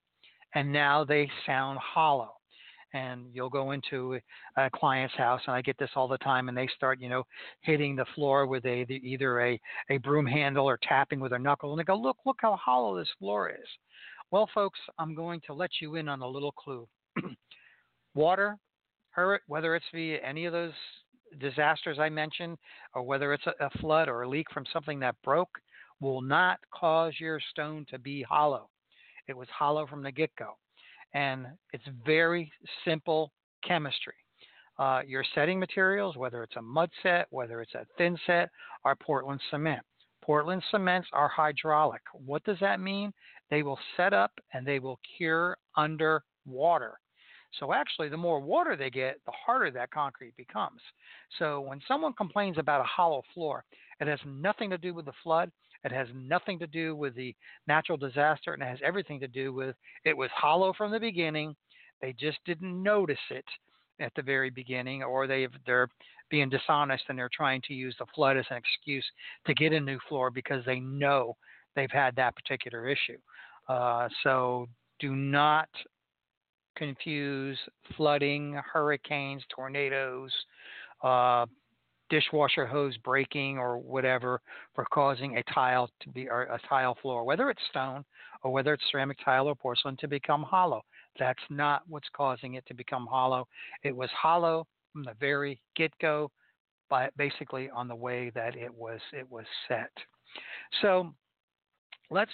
and 0.55 0.73
now 0.73 1.05
they 1.05 1.31
sound 1.47 1.79
hollow. 1.79 2.33
And 2.93 3.27
you'll 3.33 3.51
go 3.51 3.71
into 3.71 4.19
a 4.57 4.69
client's 4.75 5.15
house, 5.15 5.41
and 5.47 5.55
I 5.55 5.63
get 5.63 5.79
this 5.79 5.91
all 5.95 6.09
the 6.09 6.19
time, 6.19 6.49
and 6.49 6.59
they 6.59 6.69
start, 6.75 7.01
you 7.01 7.09
know, 7.09 7.23
hitting 7.61 7.95
the 7.95 8.07
floor 8.17 8.49
with 8.49 8.65
a 8.65 8.85
either 8.91 9.41
a, 9.41 9.61
a 9.91 9.99
broom 9.99 10.27
handle 10.27 10.69
or 10.69 10.81
tapping 10.83 11.21
with 11.21 11.33
a 11.33 11.39
knuckle, 11.39 11.71
and 11.71 11.79
they 11.79 11.85
go, 11.85 11.95
"Look, 11.95 12.17
look 12.27 12.39
how 12.41 12.57
hollow 12.57 12.99
this 12.99 13.09
floor 13.21 13.51
is." 13.51 13.69
Well, 14.33 14.49
folks, 14.53 14.81
I'm 14.99 15.15
going 15.15 15.41
to 15.47 15.55
let 15.55 15.71
you 15.81 15.95
in 15.95 16.09
on 16.09 16.23
a 16.23 16.29
little 16.29 16.53
clue. 16.53 16.89
Water, 18.15 18.59
whether 19.47 19.75
it's 19.75 19.87
via 19.93 20.19
any 20.19 20.47
of 20.47 20.53
those 20.53 20.73
disasters 21.41 21.99
I 21.99 22.09
mentioned, 22.09 22.59
or 22.95 23.03
whether 23.03 23.33
it's 23.33 23.47
a, 23.47 23.71
flood 23.79 24.09
or 24.09 24.23
a 24.23 24.29
leak 24.29 24.47
from 24.53 24.65
something 24.73 24.99
that 25.01 25.17
broke, 25.23 25.59
will 26.01 26.21
not 26.21 26.59
cause 26.73 27.15
your 27.19 27.41
stone 27.51 27.87
to 27.91 27.99
be 27.99 28.23
hollow. 28.23 28.69
It 29.29 29.37
was 29.37 29.49
hollow 29.57 29.87
from 29.87 30.03
the 30.03 30.11
get 30.11 30.31
go. 30.37 30.57
And 31.15 31.47
it's 31.73 31.85
very 32.05 32.51
simple 32.85 33.33
chemistry. 33.67 34.15
Uh, 34.79 35.03
your 35.07 35.25
setting 35.35 35.61
materials, 35.61 36.17
whether 36.17 36.43
it's 36.43 36.57
a 36.57 36.63
mud 36.63 36.91
set, 37.03 37.27
whether 37.31 37.61
it's 37.61 37.75
a 37.75 37.87
thin 37.99 38.17
set, 38.27 38.49
are 38.85 38.97
Portland 38.97 39.41
cement. 39.51 39.83
Portland 40.23 40.63
cements 40.71 41.09
are 41.13 41.29
hydraulic. 41.29 42.01
What 42.15 42.43
does 42.45 42.59
that 42.61 42.81
mean? 42.81 43.13
They 43.51 43.63
will 43.63 43.79
set 43.97 44.15
up 44.15 44.33
and 44.55 44.67
they 44.67 44.79
will 44.79 44.99
cure 45.17 45.59
under 45.77 46.23
water. 46.47 46.99
So 47.59 47.73
actually, 47.73 48.09
the 48.09 48.17
more 48.17 48.41
water 48.41 48.77
they 48.77 48.91
get, 48.91 49.21
the 49.27 49.33
harder 49.33 49.71
that 49.73 49.91
concrete 49.91 50.37
becomes. 50.37 50.81
So 51.39 51.61
when 51.61 51.81
someone 51.89 52.13
complains 52.13 52.59
about 52.59 52.81
a 52.81 52.85
hollow 52.85 53.23
floor, 53.35 53.65
it 54.01 54.07
has 54.07 54.21
nothing 54.25 54.71
to 54.71 54.79
do 54.79 54.95
with 54.95 55.07
the 55.07 55.13
flood. 55.23 55.51
It 55.85 55.93
has 55.93 56.09
nothing 56.15 56.59
to 56.61 56.67
do 56.67 56.95
with 56.95 57.15
the 57.15 57.35
natural 57.67 57.99
disaster, 57.99 58.53
and 58.53 58.63
it 58.63 58.67
has 58.67 58.79
everything 58.85 59.19
to 59.21 59.29
do 59.29 59.53
with 59.53 59.75
it 60.05 60.17
was 60.17 60.31
hollow 60.35 60.73
from 60.73 60.93
the 60.93 61.01
beginning. 61.01 61.57
They 62.01 62.15
just 62.19 62.39
didn't 62.45 62.83
notice 62.83 63.19
it 63.31 63.45
at 63.99 64.13
the 64.15 64.23
very 64.23 64.51
beginning, 64.51 65.03
or 65.03 65.27
they 65.27 65.49
they're 65.67 65.89
being 66.31 66.49
dishonest 66.49 67.05
and 67.09 67.19
they're 67.19 67.31
trying 67.35 67.61
to 67.67 67.75
use 67.75 67.95
the 67.99 68.07
flood 68.15 68.37
as 68.37 68.47
an 68.51 68.57
excuse 68.57 69.05
to 69.47 69.55
get 69.55 69.73
a 69.73 69.81
new 69.81 69.99
floor 70.09 70.31
because 70.31 70.65
they 70.65 70.81
know 70.81 71.37
they've 71.75 71.91
had 71.91 72.15
that 72.17 72.35
particular 72.37 72.89
issue. 72.89 73.19
Uh, 73.69 74.09
so 74.23 74.67
do 75.01 75.15
not 75.15 75.69
confuse 76.81 77.59
flooding, 77.95 78.59
hurricanes, 78.73 79.43
tornadoes, 79.55 80.33
uh, 81.05 81.45
dishwasher 82.09 82.67
hose 82.67 82.97
breaking 83.05 83.59
or 83.59 83.79
whatever 83.79 84.41
for 84.75 84.87
causing 84.93 85.37
a 85.37 85.43
tile 85.53 85.91
to 86.01 86.09
be 86.09 86.29
or 86.29 86.43
a 86.43 86.59
tile 86.69 86.97
floor, 87.03 87.23
whether 87.23 87.51
it's 87.51 87.61
stone 87.69 88.03
or 88.43 88.51
whether 88.51 88.73
it's 88.73 88.83
ceramic 88.91 89.19
tile 89.23 89.47
or 89.47 89.55
porcelain, 89.55 89.97
to 90.01 90.09
become 90.09 90.43
hollow. 90.43 90.83
That's 91.19 91.43
not 91.51 91.83
what's 91.87 92.09
causing 92.17 92.55
it 92.55 92.65
to 92.67 92.75
become 92.75 93.07
hollow. 93.07 93.47
It 93.85 93.95
was 93.95 94.09
hollow 94.11 94.67
from 94.93 95.05
the 95.05 95.15
very 95.21 95.61
get-go, 95.77 96.31
by 96.89 97.11
basically 97.17 97.71
on 97.71 97.87
the 97.89 97.95
way 97.95 98.33
that 98.35 98.57
it 98.57 98.75
was 98.75 99.01
it 99.13 99.31
was 99.31 99.45
set. 99.69 99.93
So 100.83 101.15
let's 102.11 102.33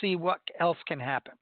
see 0.00 0.16
what 0.16 0.40
else 0.60 0.78
can 0.86 1.00
happen. 1.00 1.34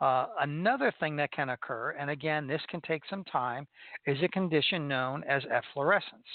Uh, 0.00 0.26
another 0.40 0.92
thing 1.00 1.16
that 1.16 1.32
can 1.32 1.50
occur, 1.50 1.92
and 1.98 2.10
again, 2.10 2.46
this 2.46 2.60
can 2.68 2.80
take 2.82 3.02
some 3.08 3.24
time, 3.24 3.66
is 4.06 4.18
a 4.22 4.28
condition 4.28 4.86
known 4.86 5.24
as 5.24 5.42
efflorescence. 5.50 6.26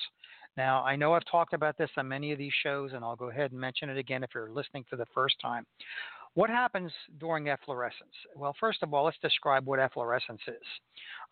Now, 0.57 0.83
I 0.83 0.95
know 0.95 1.13
I've 1.13 1.25
talked 1.31 1.53
about 1.53 1.77
this 1.77 1.89
on 1.95 2.07
many 2.07 2.31
of 2.31 2.37
these 2.37 2.51
shows, 2.63 2.91
and 2.93 3.05
I'll 3.05 3.15
go 3.15 3.29
ahead 3.29 3.51
and 3.51 3.59
mention 3.59 3.89
it 3.89 3.97
again 3.97 4.23
if 4.23 4.31
you're 4.33 4.49
listening 4.49 4.83
for 4.89 4.95
the 4.95 5.05
first 5.13 5.35
time. 5.41 5.65
What 6.33 6.49
happens 6.49 6.93
during 7.19 7.49
efflorescence? 7.49 8.13
Well, 8.37 8.55
first 8.57 8.83
of 8.83 8.93
all, 8.93 9.03
let's 9.03 9.17
describe 9.21 9.65
what 9.65 9.79
efflorescence 9.79 10.39
is. 10.47 10.67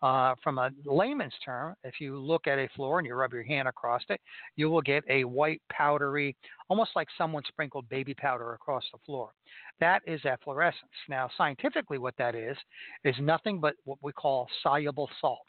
Uh, 0.02 0.34
from 0.44 0.58
a 0.58 0.70
layman's 0.84 1.32
term, 1.42 1.74
if 1.84 2.00
you 2.00 2.18
look 2.18 2.46
at 2.46 2.58
a 2.58 2.68
floor 2.76 2.98
and 2.98 3.06
you 3.06 3.14
rub 3.14 3.32
your 3.32 3.42
hand 3.42 3.66
across 3.66 4.02
it, 4.10 4.20
you 4.56 4.68
will 4.68 4.82
get 4.82 5.02
a 5.08 5.24
white, 5.24 5.62
powdery, 5.72 6.36
almost 6.68 6.90
like 6.96 7.08
someone 7.16 7.42
sprinkled 7.48 7.88
baby 7.88 8.12
powder 8.12 8.52
across 8.52 8.84
the 8.92 8.98
floor. 9.06 9.30
That 9.80 10.02
is 10.06 10.20
efflorescence. 10.26 10.90
Now, 11.08 11.30
scientifically, 11.34 11.96
what 11.96 12.16
that 12.18 12.34
is, 12.34 12.56
is 13.02 13.14
nothing 13.20 13.58
but 13.58 13.76
what 13.84 13.98
we 14.02 14.12
call 14.12 14.48
soluble 14.62 15.08
salts. 15.18 15.48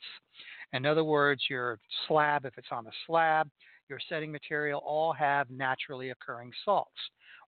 In 0.71 0.85
other 0.85 1.03
words, 1.03 1.43
your 1.49 1.77
slab, 2.07 2.45
if 2.45 2.57
it's 2.57 2.69
on 2.71 2.87
a 2.87 2.91
slab, 3.05 3.49
your 3.89 3.99
setting 4.07 4.31
material 4.31 4.81
all 4.85 5.11
have 5.11 5.49
naturally 5.49 6.11
occurring 6.11 6.51
salts. 6.63 6.91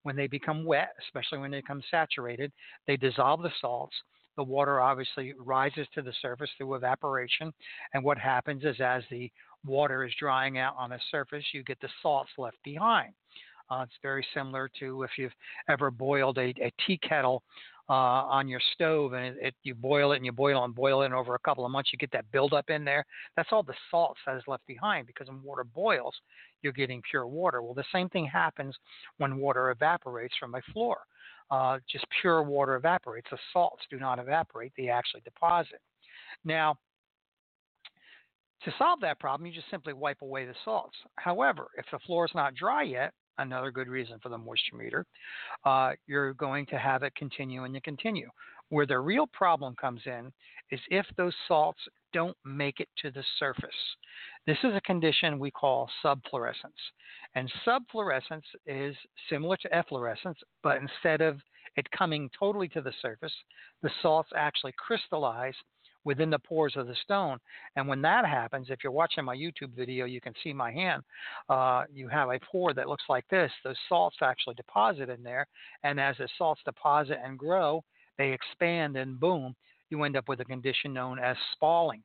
When 0.04 0.16
they 0.16 0.28
become 0.28 0.66
wet, 0.66 0.90
especially 1.06 1.40
when 1.40 1.52
they 1.52 1.60
become 1.60 1.82
saturated, 1.90 2.52
they 2.88 2.98
dissolve 2.98 3.42
the 3.42 3.52
salts. 3.60 3.96
The 4.36 4.44
water 4.44 4.82
obviously 4.82 5.34
rises 5.38 5.88
to 5.94 6.02
the 6.02 6.14
surface 6.22 6.50
through 6.58 6.76
evaporation. 6.76 7.54
And 7.94 8.04
what 8.04 8.18
happens 8.18 8.64
is, 8.64 8.78
as 8.80 9.04
the 9.10 9.32
water 9.66 10.04
is 10.04 10.14
drying 10.20 10.58
out 10.58 10.76
on 10.78 10.90
the 10.90 11.00
surface, 11.12 11.44
you 11.54 11.64
get 11.64 11.80
the 11.82 11.90
salts 12.02 12.32
left 12.38 12.58
behind. 12.64 13.14
Uh, 13.70 13.84
it's 13.84 13.94
very 14.02 14.26
similar 14.34 14.70
to 14.80 15.04
if 15.04 15.12
you've 15.18 15.32
ever 15.70 15.90
boiled 15.90 16.38
a, 16.38 16.54
a 16.62 16.72
tea 16.86 16.98
kettle 16.98 17.44
uh, 17.90 17.94
on 17.94 18.48
your 18.48 18.62
stove 18.74 19.14
and 19.14 19.26
it, 19.26 19.38
it, 19.42 19.56
you 19.64 19.76
boil 19.76 20.14
it 20.14 20.18
and 20.18 20.26
you 20.26 20.32
boil 20.32 20.64
and 20.64 20.74
boil 20.74 21.02
it 21.02 21.08
and 21.08 21.14
over 21.14 21.36
a 21.36 21.40
couple 21.40 21.66
of 21.66 21.72
months 21.72 21.92
you 21.92 21.98
get 21.98 22.12
that 22.12 22.30
buildup 22.32 22.70
in 22.70 22.86
there. 22.86 23.06
That's 23.36 23.50
all 23.52 23.64
the 23.64 23.74
salts 23.92 24.20
that 24.26 24.38
is 24.38 24.44
left 24.48 24.66
behind 24.68 25.08
because 25.08 25.28
when 25.28 25.44
water 25.44 25.64
boils, 25.64 26.16
you're 26.62 26.74
getting 26.74 27.02
pure 27.10 27.28
water. 27.28 27.62
Well, 27.62 27.74
the 27.74 27.84
same 27.92 28.10
thing 28.10 28.26
happens 28.26 28.76
when 29.18 29.38
water 29.38 29.72
evaporates 29.72 30.36
from 30.40 30.56
a 30.56 30.62
floor. 30.72 30.98
Uh, 31.52 31.80
just 31.92 32.06
pure 32.22 32.42
water 32.42 32.76
evaporates. 32.76 33.28
The 33.30 33.38
salts 33.52 33.84
do 33.90 34.00
not 34.00 34.18
evaporate, 34.18 34.72
they 34.78 34.88
actually 34.88 35.22
deposit. 35.22 35.82
Now, 36.46 36.78
to 38.64 38.74
solve 38.78 39.02
that 39.02 39.20
problem, 39.20 39.46
you 39.46 39.54
just 39.54 39.70
simply 39.70 39.92
wipe 39.92 40.22
away 40.22 40.46
the 40.46 40.56
salts. 40.64 40.96
However, 41.18 41.68
if 41.78 41.86
the 41.92 42.00
floor 42.00 42.26
is 42.26 42.32
not 42.34 42.56
dry 42.56 42.84
yet, 42.84 43.14
another 43.38 43.72
good 43.72 43.88
reason 43.88 44.20
for 44.22 44.30
the 44.30 44.38
moisture 44.38 44.76
meter, 44.76 45.06
uh, 45.66 45.92
you're 46.08 46.34
going 46.34 46.66
to 46.68 46.78
have 46.78 47.04
it 47.04 47.16
continue 47.16 47.64
and 47.64 47.74
you 47.74 47.82
continue. 47.82 48.30
Where 48.70 48.86
the 48.86 49.00
real 49.00 49.28
problem 49.28 49.76
comes 49.80 50.02
in 50.06 50.32
is 50.72 50.80
if 50.90 51.06
those 51.18 51.34
salts 51.48 51.82
don't 52.14 52.38
make 52.46 52.80
it 52.80 52.90
to 53.02 53.12
the 53.12 53.24
surface. 53.40 53.70
This 54.46 54.58
is 54.64 54.74
a 54.76 54.82
condition 54.82 55.40
we 55.40 55.52
call 55.52 55.90
subflorescence. 56.04 56.54
And 57.36 57.52
subflorescence 57.66 58.44
is 58.66 58.96
similar 59.30 59.58
to 59.58 59.76
efflorescence, 59.76 60.38
but 60.62 60.78
instead 60.78 61.22
of 61.22 61.40
it 61.76 61.90
coming 61.92 62.30
totally 62.38 62.68
to 62.70 62.82
the 62.82 62.94
surface, 63.02 63.34
the 63.82 63.90
salts 64.02 64.30
actually 64.36 64.74
crystallize 64.78 65.56
within 66.06 66.30
the 66.30 66.40
pores 66.40 66.76
of 66.76 66.88
the 66.88 66.96
stone. 67.04 67.38
And 67.76 67.88
when 67.88 68.02
that 68.02 68.26
happens, 68.26 68.68
if 68.70 68.80
you're 68.84 68.92
watching 68.92 69.24
my 69.24 69.36
YouTube 69.36 69.76
video, 69.76 70.06
you 70.06 70.22
can 70.22 70.34
see 70.44 70.54
my 70.54 70.72
hand. 70.72 71.04
Uh, 71.50 71.84
you 71.94 72.08
have 72.08 72.30
a 72.30 72.40
pore 72.40 72.74
that 72.74 72.88
looks 72.90 73.06
like 73.10 73.28
this. 73.30 73.52
Those 73.64 73.78
salts 73.88 74.18
actually 74.22 74.56
deposit 74.56 75.10
in 75.10 75.24
there. 75.24 75.48
And 75.84 76.00
as 76.00 76.18
the 76.18 76.28
salts 76.38 76.62
deposit 76.66 77.18
and 77.24 77.38
grow, 77.38 77.84
they 78.18 78.32
expand 78.32 78.98
and 78.98 79.20
boom, 79.20 79.56
you 79.90 80.04
end 80.04 80.18
up 80.18 80.28
with 80.28 80.40
a 80.40 80.46
condition 80.46 80.94
known 80.94 81.20
as 81.20 81.38
spalling. 81.54 82.04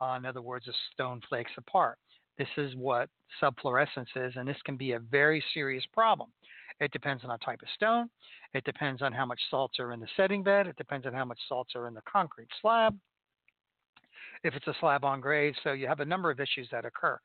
Uh, 0.00 0.14
in 0.16 0.26
other 0.26 0.42
words, 0.42 0.66
the 0.66 0.72
stone 0.92 1.20
flakes 1.28 1.52
apart. 1.56 1.98
This 2.38 2.48
is 2.56 2.74
what 2.76 3.08
subflorescence 3.42 4.08
is, 4.16 4.32
and 4.36 4.48
this 4.48 4.56
can 4.64 4.76
be 4.76 4.92
a 4.92 4.98
very 4.98 5.44
serious 5.52 5.84
problem. 5.92 6.30
It 6.80 6.90
depends 6.90 7.22
on 7.22 7.30
the 7.30 7.38
type 7.44 7.60
of 7.62 7.68
stone. 7.74 8.08
It 8.54 8.64
depends 8.64 9.02
on 9.02 9.12
how 9.12 9.26
much 9.26 9.40
salts 9.50 9.78
are 9.78 9.92
in 9.92 10.00
the 10.00 10.08
setting 10.16 10.42
bed. 10.42 10.66
It 10.66 10.76
depends 10.76 11.06
on 11.06 11.12
how 11.12 11.24
much 11.24 11.38
salts 11.48 11.74
are 11.76 11.86
in 11.86 11.94
the 11.94 12.02
concrete 12.10 12.48
slab 12.60 12.98
if 14.44 14.54
it's 14.54 14.66
a 14.66 14.74
slab 14.80 15.04
on 15.04 15.20
grade. 15.20 15.54
So 15.62 15.72
you 15.72 15.86
have 15.86 16.00
a 16.00 16.04
number 16.04 16.30
of 16.30 16.40
issues 16.40 16.68
that 16.72 16.84
occur. 16.84 17.18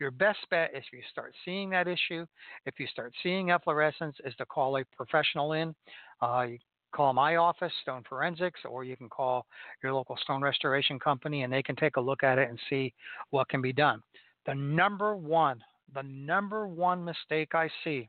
Your 0.00 0.10
best 0.10 0.38
bet 0.50 0.70
if 0.74 0.84
you 0.92 1.00
start 1.10 1.34
seeing 1.44 1.70
that 1.70 1.86
issue, 1.86 2.26
if 2.66 2.78
you 2.78 2.86
start 2.88 3.12
seeing 3.22 3.50
efflorescence, 3.50 4.16
is 4.24 4.34
to 4.36 4.46
call 4.46 4.76
a 4.76 4.84
professional 4.96 5.52
in. 5.52 5.74
Uh, 6.20 6.46
you 6.50 6.58
call 6.94 7.12
my 7.12 7.36
office, 7.36 7.72
Stone 7.82 8.04
Forensics, 8.08 8.60
or 8.68 8.84
you 8.84 8.96
can 8.96 9.08
call 9.08 9.46
your 9.82 9.92
local 9.92 10.16
stone 10.22 10.42
restoration 10.42 10.98
company 10.98 11.42
and 11.42 11.52
they 11.52 11.62
can 11.62 11.76
take 11.76 11.96
a 11.96 12.00
look 12.00 12.22
at 12.22 12.38
it 12.38 12.48
and 12.48 12.58
see 12.70 12.92
what 13.30 13.48
can 13.48 13.60
be 13.60 13.72
done. 13.72 14.02
The 14.46 14.54
number 14.54 15.16
one, 15.16 15.62
the 15.94 16.02
number 16.02 16.66
one 16.66 17.04
mistake 17.04 17.54
I 17.54 17.68
see 17.82 18.08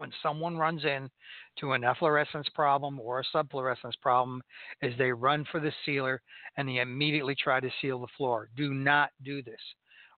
when 0.00 0.10
someone 0.22 0.56
runs 0.56 0.82
in 0.84 1.10
to 1.58 1.72
an 1.72 1.84
efflorescence 1.84 2.48
problem 2.54 2.98
or 2.98 3.20
a 3.20 3.36
subflorescence 3.36 3.92
problem 4.00 4.40
is 4.80 4.94
they 4.96 5.12
run 5.12 5.44
for 5.52 5.60
the 5.60 5.70
sealer 5.84 6.22
and 6.56 6.66
they 6.66 6.78
immediately 6.78 7.34
try 7.34 7.60
to 7.60 7.68
seal 7.82 8.00
the 8.00 8.06
floor. 8.16 8.48
Do 8.56 8.72
not 8.72 9.10
do 9.22 9.42
this. 9.42 9.60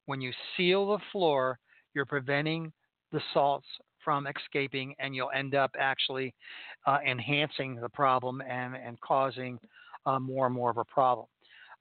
When 0.07 0.21
you 0.21 0.31
seal 0.57 0.87
the 0.87 1.03
floor, 1.11 1.59
you're 1.95 2.07
preventing 2.07 2.73
the 3.11 3.21
salts 3.35 3.67
from 4.05 4.29
escaping 4.29 4.95
and 5.01 5.17
you'll 5.17 5.33
end 5.35 5.57
up 5.57 5.73
actually 5.77 6.33
uh, 6.87 6.99
enhancing 7.05 7.75
the 7.75 7.89
problem 7.89 8.41
and, 8.41 8.77
and 8.77 9.01
causing 9.01 9.59
uh, 10.07 10.21
more 10.21 10.47
and 10.47 10.55
more 10.55 10.71
of 10.71 10.77
a 10.77 10.85
problem. 10.85 11.27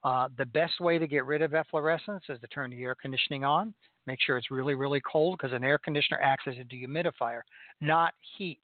Uh, 0.02 0.26
the 0.36 0.46
best 0.46 0.80
way 0.80 0.98
to 0.98 1.06
get 1.06 1.24
rid 1.24 1.40
of 1.40 1.54
efflorescence 1.54 2.24
is 2.28 2.40
to 2.40 2.48
turn 2.48 2.70
the 2.70 2.82
air 2.82 2.96
conditioning 3.00 3.44
on 3.44 3.72
Make 4.06 4.20
sure 4.20 4.36
it's 4.36 4.50
really, 4.50 4.74
really 4.74 5.00
cold 5.00 5.38
because 5.38 5.54
an 5.54 5.64
air 5.64 5.78
conditioner 5.78 6.18
acts 6.22 6.44
as 6.46 6.56
a 6.58 6.64
dehumidifier, 6.64 7.42
not 7.80 8.14
heat. 8.36 8.58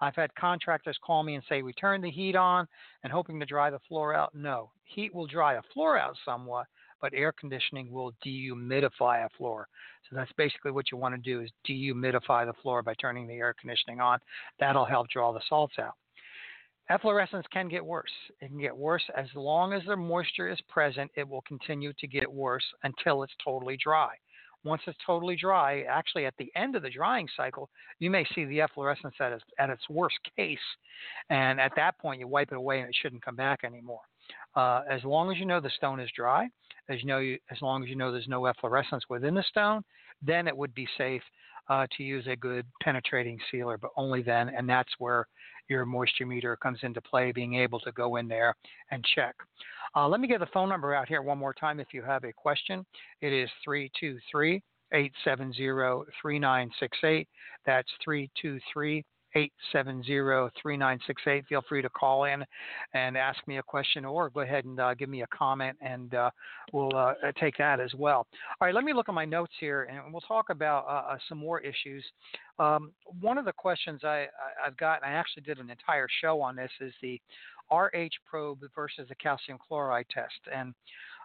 I've 0.00 0.14
had 0.14 0.34
contractors 0.34 0.98
call 1.04 1.22
me 1.22 1.34
and 1.34 1.44
say, 1.48 1.62
We 1.62 1.72
turn 1.72 2.00
the 2.00 2.10
heat 2.10 2.36
on 2.36 2.66
and 3.02 3.12
hoping 3.12 3.40
to 3.40 3.46
dry 3.46 3.70
the 3.70 3.78
floor 3.88 4.14
out. 4.14 4.34
No, 4.34 4.70
heat 4.84 5.14
will 5.14 5.26
dry 5.26 5.54
a 5.54 5.62
floor 5.72 5.98
out 5.98 6.16
somewhat, 6.24 6.66
but 7.00 7.14
air 7.14 7.32
conditioning 7.32 7.90
will 7.90 8.12
dehumidify 8.24 9.24
a 9.24 9.28
floor. 9.36 9.68
So 10.08 10.16
that's 10.16 10.32
basically 10.36 10.72
what 10.72 10.90
you 10.90 10.98
want 10.98 11.14
to 11.14 11.20
do 11.20 11.40
is 11.40 11.50
dehumidify 11.68 12.46
the 12.46 12.54
floor 12.62 12.82
by 12.82 12.94
turning 12.94 13.26
the 13.26 13.34
air 13.34 13.54
conditioning 13.58 14.00
on. 14.00 14.18
That'll 14.60 14.84
help 14.84 15.08
draw 15.08 15.32
the 15.32 15.40
salts 15.48 15.74
out. 15.78 15.94
Efflorescence 16.90 17.46
can 17.50 17.68
get 17.68 17.84
worse. 17.84 18.10
It 18.40 18.48
can 18.48 18.60
get 18.60 18.76
worse 18.76 19.02
as 19.16 19.28
long 19.34 19.72
as 19.72 19.82
the 19.86 19.96
moisture 19.96 20.48
is 20.48 20.58
present, 20.68 21.10
it 21.14 21.26
will 21.26 21.42
continue 21.42 21.94
to 21.98 22.06
get 22.06 22.30
worse 22.30 22.64
until 22.82 23.22
it's 23.22 23.32
totally 23.42 23.78
dry. 23.82 24.14
Once 24.64 24.82
it's 24.86 24.98
totally 25.06 25.36
dry, 25.36 25.82
actually 25.82 26.26
at 26.26 26.34
the 26.38 26.50
end 26.56 26.74
of 26.74 26.82
the 26.82 26.90
drying 26.90 27.28
cycle, 27.36 27.68
you 27.98 28.10
may 28.10 28.24
see 28.34 28.44
the 28.46 28.60
efflorescence 28.60 29.14
at 29.20 29.32
its, 29.32 29.44
at 29.58 29.70
its 29.70 29.82
worst 29.90 30.18
case. 30.36 30.58
And 31.30 31.60
at 31.60 31.72
that 31.76 31.98
point, 31.98 32.20
you 32.20 32.26
wipe 32.26 32.50
it 32.50 32.56
away 32.56 32.80
and 32.80 32.88
it 32.88 32.96
shouldn't 33.00 33.24
come 33.24 33.36
back 33.36 33.60
anymore. 33.62 34.00
Uh, 34.56 34.82
as 34.90 35.04
long 35.04 35.30
as 35.30 35.38
you 35.38 35.44
know 35.44 35.60
the 35.60 35.70
stone 35.70 36.00
is 36.00 36.10
dry, 36.16 36.48
as 36.88 37.00
you 37.00 37.06
know, 37.06 37.18
you, 37.18 37.38
as 37.50 37.60
long 37.60 37.82
as 37.82 37.88
you 37.88 37.96
know 37.96 38.10
there's 38.10 38.28
no 38.28 38.46
efflorescence 38.46 39.04
within 39.08 39.34
the 39.34 39.44
stone, 39.48 39.82
then 40.22 40.48
it 40.48 40.56
would 40.56 40.74
be 40.74 40.88
safe 40.96 41.22
uh, 41.68 41.86
to 41.96 42.02
use 42.02 42.26
a 42.26 42.36
good 42.36 42.66
penetrating 42.82 43.38
sealer, 43.50 43.78
but 43.78 43.90
only 43.96 44.22
then, 44.22 44.48
and 44.50 44.68
that's 44.68 44.92
where 44.98 45.26
your 45.68 45.86
moisture 45.86 46.26
meter 46.26 46.56
comes 46.56 46.78
into 46.82 47.00
play, 47.00 47.32
being 47.32 47.54
able 47.54 47.80
to 47.80 47.92
go 47.92 48.16
in 48.16 48.28
there 48.28 48.54
and 48.90 49.04
check. 49.14 49.34
Uh, 49.96 50.08
let 50.08 50.20
me 50.20 50.28
get 50.28 50.40
the 50.40 50.46
phone 50.52 50.68
number 50.68 50.94
out 50.94 51.08
here 51.08 51.22
one 51.22 51.38
more 51.38 51.54
time 51.54 51.80
if 51.80 51.88
you 51.92 52.02
have 52.02 52.24
a 52.24 52.32
question. 52.32 52.84
It 53.20 53.32
is 53.32 53.48
323 53.64 54.62
870 54.92 55.66
3968. 56.20 57.28
That's 57.64 57.88
323 58.04 59.04
870-3968. 59.36 61.46
Feel 61.46 61.62
free 61.68 61.82
to 61.82 61.90
call 61.90 62.24
in 62.24 62.44
and 62.92 63.16
ask 63.16 63.38
me 63.46 63.58
a 63.58 63.62
question 63.62 64.04
or 64.04 64.30
go 64.30 64.40
ahead 64.40 64.64
and 64.64 64.80
uh, 64.80 64.94
give 64.94 65.08
me 65.08 65.22
a 65.22 65.26
comment 65.28 65.76
and 65.80 66.12
uh, 66.14 66.30
we'll 66.72 66.96
uh, 66.96 67.14
take 67.40 67.56
that 67.58 67.78
as 67.80 67.94
well. 67.94 68.26
All 68.60 68.66
right, 68.66 68.74
let 68.74 68.82
me 68.84 68.92
look 68.92 69.08
at 69.08 69.14
my 69.14 69.24
notes 69.24 69.52
here 69.58 69.84
and 69.84 70.12
we'll 70.12 70.20
talk 70.22 70.50
about 70.50 70.84
uh, 70.86 71.12
uh, 71.12 71.18
some 71.28 71.38
more 71.38 71.60
issues. 71.60 72.04
Um, 72.58 72.90
one 73.20 73.38
of 73.38 73.44
the 73.44 73.52
questions 73.52 74.02
I, 74.04 74.26
have 74.64 74.76
got, 74.76 75.02
and 75.02 75.12
I 75.12 75.16
actually 75.16 75.42
did 75.42 75.58
an 75.58 75.70
entire 75.70 76.06
show 76.20 76.40
on 76.40 76.56
this, 76.56 76.70
is 76.80 76.92
the 77.02 77.20
RH 77.72 78.10
probe 78.28 78.60
versus 78.74 79.06
the 79.08 79.14
calcium 79.16 79.58
chloride 79.66 80.06
test. 80.10 80.34
And 80.54 80.74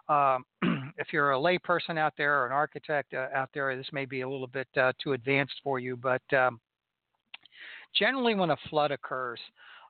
um, 0.08 0.44
if 0.98 1.12
you're 1.12 1.32
a 1.32 1.36
layperson 1.36 1.98
out 1.98 2.14
there 2.16 2.42
or 2.42 2.46
an 2.46 2.52
architect 2.52 3.14
uh, 3.14 3.28
out 3.32 3.50
there, 3.54 3.76
this 3.76 3.86
may 3.92 4.06
be 4.06 4.22
a 4.22 4.28
little 4.28 4.48
bit 4.48 4.66
too 5.02 5.12
advanced 5.12 5.54
for 5.62 5.78
you, 5.78 5.96
but 5.96 6.22
um, 6.36 6.58
Generally, 7.98 8.36
when 8.36 8.50
a 8.50 8.56
flood 8.68 8.90
occurs, 8.90 9.40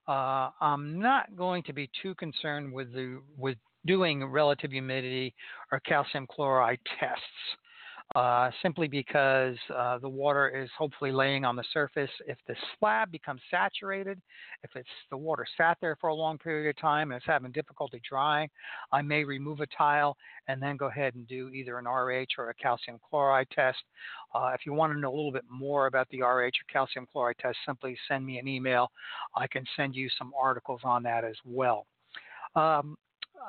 uh, 0.09 0.51
I'm 0.61 0.99
not 0.99 1.37
going 1.37 1.63
to 1.65 1.73
be 1.73 1.91
too 2.03 2.15
concerned 2.17 2.73
with 2.73 2.93
the 2.93 3.21
with 3.37 3.57
doing 3.87 4.25
relative 4.25 4.71
humidity 4.73 5.35
or 5.73 5.81
calcium 5.81 6.27
chloride 6.27 6.81
tests 6.99 7.25
uh, 8.17 8.51
simply 8.61 8.89
because 8.89 9.57
uh, 9.75 9.99
the 9.99 10.09
water 10.09 10.49
is 10.49 10.69
hopefully 10.77 11.13
laying 11.13 11.45
on 11.45 11.55
the 11.55 11.65
surface. 11.73 12.11
If 12.27 12.39
the 12.49 12.57
slab 12.79 13.13
becomes 13.13 13.41
saturated, 13.51 14.21
if 14.65 14.71
it's 14.75 14.89
the 15.11 15.17
water 15.17 15.47
sat 15.57 15.79
there 15.81 15.97
for 16.01 16.09
a 16.09 16.15
long 16.15 16.37
period 16.37 16.71
of 16.71 16.81
time 16.81 17.13
and 17.13 17.19
it's 17.19 17.27
having 17.27 17.53
difficulty 17.53 18.01
drying, 18.09 18.49
I 18.91 19.03
may 19.03 19.23
remove 19.23 19.61
a 19.61 19.67
tile 19.67 20.17
and 20.49 20.61
then 20.61 20.77
go 20.77 20.87
ahead 20.87 21.15
and 21.15 21.27
do 21.29 21.51
either 21.51 21.79
an 21.79 21.87
RH 21.87 22.35
or 22.37 22.51
a 22.51 22.55
calcium 22.55 22.99
chloride 23.09 23.49
test. 23.55 23.79
Uh, 24.35 24.51
if 24.55 24.67
you 24.67 24.73
want 24.73 24.93
to 24.93 24.99
know 24.99 25.11
a 25.11 25.15
little 25.15 25.33
bit 25.33 25.45
more 25.49 25.87
about 25.87 26.09
the 26.11 26.23
RH 26.23 26.27
or 26.27 26.67
calcium 26.73 27.07
chloride 27.13 27.39
test, 27.39 27.59
simply 27.65 27.97
send 28.09 28.27
me 28.27 28.39
an 28.39 28.49
email. 28.49 28.91
I 29.37 29.47
can 29.47 29.65
send 29.77 29.95
you 29.95 30.09
some 30.19 30.33
articles 30.39 30.81
on 30.83 31.05
that 31.05 31.25
as 31.25 31.37
well. 31.45 31.87
Um, 32.57 32.97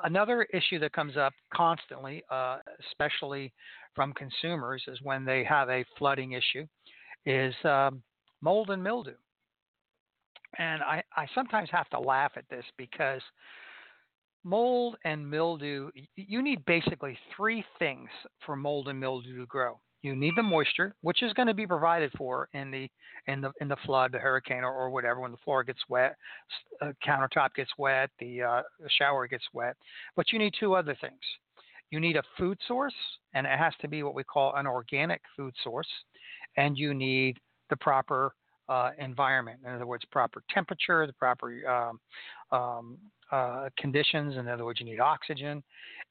another 0.04 0.42
issue 0.52 0.78
that 0.78 0.92
comes 0.92 1.16
up 1.16 1.32
constantly, 1.52 2.22
uh, 2.30 2.58
especially 2.90 3.52
from 3.94 4.12
consumers 4.12 4.82
is 4.88 4.98
when 5.02 5.24
they 5.24 5.44
have 5.44 5.68
a 5.68 5.84
flooding 5.98 6.32
issue, 6.32 6.66
is 7.26 7.54
um, 7.64 8.02
mold 8.40 8.70
and 8.70 8.82
mildew. 8.82 9.14
And 10.58 10.82
I, 10.82 11.02
I 11.16 11.26
sometimes 11.34 11.70
have 11.72 11.88
to 11.90 12.00
laugh 12.00 12.32
at 12.36 12.48
this 12.50 12.64
because 12.76 13.22
mold 14.44 14.96
and 15.04 15.28
mildew, 15.28 15.90
you 16.16 16.42
need 16.42 16.64
basically 16.66 17.16
three 17.36 17.64
things 17.78 18.08
for 18.44 18.56
mold 18.56 18.88
and 18.88 18.98
mildew 18.98 19.38
to 19.38 19.46
grow. 19.46 19.80
You 20.02 20.16
need 20.16 20.34
the 20.36 20.42
moisture, 20.42 20.94
which 21.02 21.22
is 21.22 21.32
going 21.32 21.46
to 21.46 21.54
be 21.54 21.66
provided 21.66 22.10
for 22.18 22.48
in 22.54 22.72
the 22.72 22.90
in 23.28 23.40
the 23.40 23.52
in 23.60 23.68
the 23.68 23.76
flood, 23.86 24.10
the 24.10 24.18
hurricane, 24.18 24.64
or, 24.64 24.72
or 24.72 24.90
whatever. 24.90 25.20
When 25.20 25.30
the 25.30 25.36
floor 25.38 25.62
gets 25.62 25.78
wet, 25.88 26.16
uh, 26.80 26.90
countertop 27.06 27.54
gets 27.54 27.70
wet, 27.78 28.10
the 28.18 28.42
uh, 28.42 28.62
shower 28.98 29.28
gets 29.28 29.44
wet. 29.52 29.76
But 30.16 30.32
you 30.32 30.40
need 30.40 30.54
two 30.58 30.74
other 30.74 30.96
things. 31.00 31.20
You 31.92 32.00
need 32.00 32.16
a 32.16 32.22
food 32.38 32.58
source, 32.66 32.94
and 33.34 33.46
it 33.46 33.58
has 33.58 33.74
to 33.82 33.86
be 33.86 34.02
what 34.02 34.14
we 34.14 34.24
call 34.24 34.54
an 34.56 34.66
organic 34.66 35.20
food 35.36 35.54
source, 35.62 35.86
and 36.56 36.76
you 36.76 36.94
need 36.94 37.36
the 37.68 37.76
proper 37.76 38.32
uh, 38.70 38.92
environment. 38.98 39.60
In 39.62 39.72
other 39.74 39.86
words, 39.86 40.02
proper 40.10 40.42
temperature, 40.48 41.06
the 41.06 41.12
proper 41.12 41.52
um, 41.68 42.00
um, 42.58 42.98
uh, 43.30 43.68
conditions. 43.78 44.38
In 44.38 44.48
other 44.48 44.64
words, 44.64 44.80
you 44.80 44.86
need 44.86 45.00
oxygen. 45.00 45.62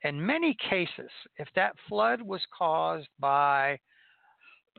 In 0.03 0.23
many 0.23 0.55
cases, 0.69 1.09
if 1.37 1.47
that 1.55 1.73
flood 1.89 2.21
was 2.21 2.41
caused 2.55 3.07
by, 3.19 3.79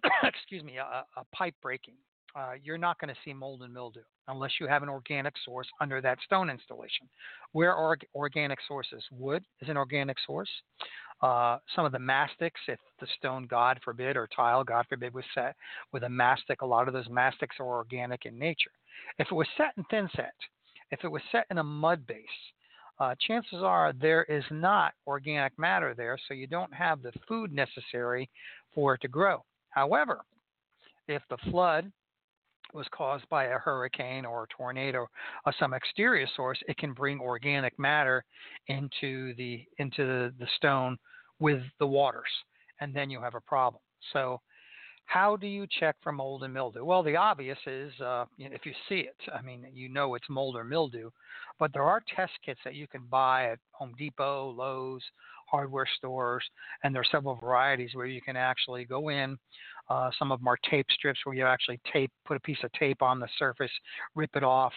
excuse 0.22 0.62
me, 0.62 0.76
a, 0.76 1.04
a 1.16 1.24
pipe 1.34 1.54
breaking, 1.60 1.94
uh, 2.34 2.52
you're 2.62 2.78
not 2.78 2.98
going 2.98 3.12
to 3.12 3.20
see 3.24 3.32
mold 3.32 3.62
and 3.62 3.72
mildew 3.72 4.00
unless 4.28 4.52
you 4.60 4.66
have 4.66 4.82
an 4.82 4.88
organic 4.88 5.34
source 5.44 5.66
under 5.80 6.00
that 6.00 6.18
stone 6.24 6.48
installation. 6.48 7.08
Where 7.52 7.74
are 7.74 7.96
organic 8.14 8.58
sources? 8.66 9.02
Wood 9.10 9.44
is 9.60 9.68
an 9.68 9.76
organic 9.76 10.16
source. 10.26 10.48
Uh, 11.20 11.58
some 11.76 11.84
of 11.84 11.92
the 11.92 11.98
mastics, 11.98 12.60
if 12.66 12.78
the 13.00 13.06
stone, 13.18 13.46
God 13.48 13.78
forbid, 13.84 14.16
or 14.16 14.28
tile, 14.34 14.64
God 14.64 14.86
forbid, 14.88 15.14
was 15.14 15.24
set 15.34 15.54
with 15.92 16.02
a 16.02 16.08
mastic, 16.08 16.62
a 16.62 16.66
lot 16.66 16.88
of 16.88 16.94
those 16.94 17.08
mastics 17.08 17.56
are 17.60 17.66
organic 17.66 18.26
in 18.26 18.38
nature. 18.38 18.72
If 19.18 19.28
it 19.30 19.34
was 19.34 19.46
set 19.56 19.72
in 19.76 19.84
thin 19.84 20.08
set, 20.16 20.34
if 20.90 21.04
it 21.04 21.08
was 21.08 21.22
set 21.30 21.46
in 21.50 21.58
a 21.58 21.64
mud 21.64 22.06
base, 22.06 22.24
uh, 22.98 23.14
chances 23.26 23.62
are 23.62 23.92
there 24.00 24.24
is 24.24 24.44
not 24.50 24.94
organic 25.06 25.56
matter 25.58 25.94
there, 25.94 26.18
so 26.28 26.34
you 26.34 26.46
don't 26.46 26.72
have 26.74 27.02
the 27.02 27.12
food 27.28 27.52
necessary 27.52 28.28
for 28.74 28.94
it 28.94 29.00
to 29.02 29.08
grow. 29.08 29.44
However, 29.70 30.20
if 31.08 31.22
the 31.30 31.38
flood 31.50 31.90
was 32.72 32.86
caused 32.92 33.28
by 33.28 33.44
a 33.44 33.58
hurricane 33.58 34.24
or 34.24 34.44
a 34.44 34.46
tornado 34.56 35.06
or 35.46 35.54
some 35.58 35.74
exterior 35.74 36.26
source, 36.36 36.58
it 36.68 36.76
can 36.78 36.92
bring 36.92 37.20
organic 37.20 37.78
matter 37.78 38.24
into 38.68 39.34
the 39.34 39.64
into 39.78 40.32
the, 40.38 40.46
stone 40.56 40.96
with 41.40 41.62
the 41.78 41.86
waters, 41.86 42.30
and 42.80 42.94
then 42.94 43.10
you 43.10 43.20
have 43.20 43.34
a 43.34 43.40
problem. 43.40 43.80
So, 44.12 44.40
how 45.06 45.36
do 45.36 45.46
you 45.46 45.66
check 45.80 45.96
for 46.02 46.12
mold 46.12 46.44
and 46.44 46.54
mildew? 46.54 46.84
Well, 46.84 47.02
the 47.02 47.16
obvious 47.16 47.58
is 47.66 47.92
uh, 48.00 48.24
if 48.38 48.64
you 48.64 48.72
see 48.88 49.00
it. 49.00 49.16
I 49.32 49.42
mean, 49.42 49.66
you 49.72 49.88
know 49.88 50.14
it's 50.14 50.28
mold 50.30 50.56
or 50.56 50.64
mildew, 50.64 51.10
but 51.58 51.72
there 51.72 51.82
are 51.82 52.02
test 52.14 52.32
kits 52.44 52.60
that 52.64 52.74
you 52.74 52.86
can 52.86 53.02
buy 53.10 53.50
at 53.50 53.58
Home 53.72 53.94
Depot, 53.98 54.50
Lowe's, 54.50 55.02
hardware 55.52 55.86
stores, 55.98 56.42
and 56.82 56.94
there 56.94 57.02
are 57.02 57.12
several 57.12 57.36
varieties 57.36 57.90
where 57.92 58.06
you 58.06 58.20
can 58.20 58.36
actually 58.36 58.84
go 58.84 59.10
in. 59.10 59.38
Uh, 59.90 60.10
some 60.18 60.32
of 60.32 60.40
them 60.40 60.48
are 60.48 60.58
tape 60.68 60.86
strips 60.90 61.20
where 61.24 61.34
you 61.34 61.44
actually 61.44 61.78
tape, 61.92 62.10
put 62.24 62.36
a 62.36 62.40
piece 62.40 62.58
of 62.64 62.72
tape 62.72 63.02
on 63.02 63.20
the 63.20 63.28
surface, 63.38 63.70
rip 64.14 64.30
it 64.34 64.42
off, 64.42 64.72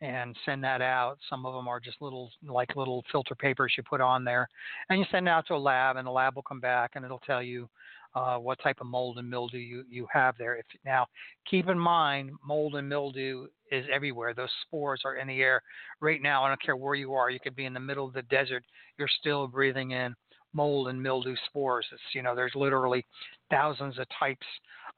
and 0.00 0.36
send 0.44 0.62
that 0.62 0.80
out. 0.80 1.18
Some 1.28 1.44
of 1.44 1.54
them 1.54 1.68
are 1.68 1.80
just 1.80 2.00
little, 2.00 2.30
like 2.46 2.76
little 2.76 3.04
filter 3.10 3.34
papers 3.34 3.74
you 3.76 3.82
put 3.82 4.00
on 4.00 4.24
there, 4.24 4.48
and 4.88 4.98
you 4.98 5.06
send 5.10 5.26
it 5.26 5.30
out 5.30 5.46
to 5.48 5.54
a 5.54 5.56
lab, 5.56 5.96
and 5.96 6.06
the 6.06 6.10
lab 6.10 6.34
will 6.36 6.42
come 6.42 6.60
back 6.60 6.92
and 6.94 7.04
it'll 7.04 7.18
tell 7.20 7.42
you 7.42 7.68
uh, 8.14 8.36
what 8.36 8.58
type 8.62 8.78
of 8.80 8.86
mold 8.86 9.18
and 9.18 9.28
mildew 9.28 9.58
you, 9.58 9.84
you 9.88 10.06
have 10.12 10.36
there. 10.38 10.56
If 10.56 10.66
now, 10.84 11.06
keep 11.48 11.68
in 11.68 11.78
mind, 11.78 12.30
mold 12.46 12.74
and 12.74 12.88
mildew 12.88 13.46
is 13.70 13.86
everywhere. 13.92 14.34
Those 14.34 14.50
spores 14.66 15.02
are 15.04 15.16
in 15.16 15.28
the 15.28 15.40
air 15.40 15.62
right 16.00 16.20
now. 16.20 16.44
I 16.44 16.48
don't 16.48 16.62
care 16.62 16.76
where 16.76 16.94
you 16.94 17.14
are. 17.14 17.30
You 17.30 17.40
could 17.40 17.56
be 17.56 17.64
in 17.64 17.72
the 17.72 17.80
middle 17.80 18.06
of 18.06 18.12
the 18.12 18.22
desert. 18.22 18.64
You're 18.98 19.08
still 19.20 19.46
breathing 19.46 19.92
in 19.92 20.14
mold 20.52 20.88
and 20.88 21.02
mildew 21.02 21.34
spores. 21.46 21.86
It's 21.92 22.02
you 22.14 22.22
know, 22.22 22.34
there's 22.34 22.52
literally 22.54 23.04
thousands 23.50 23.98
of 23.98 24.06
types 24.18 24.46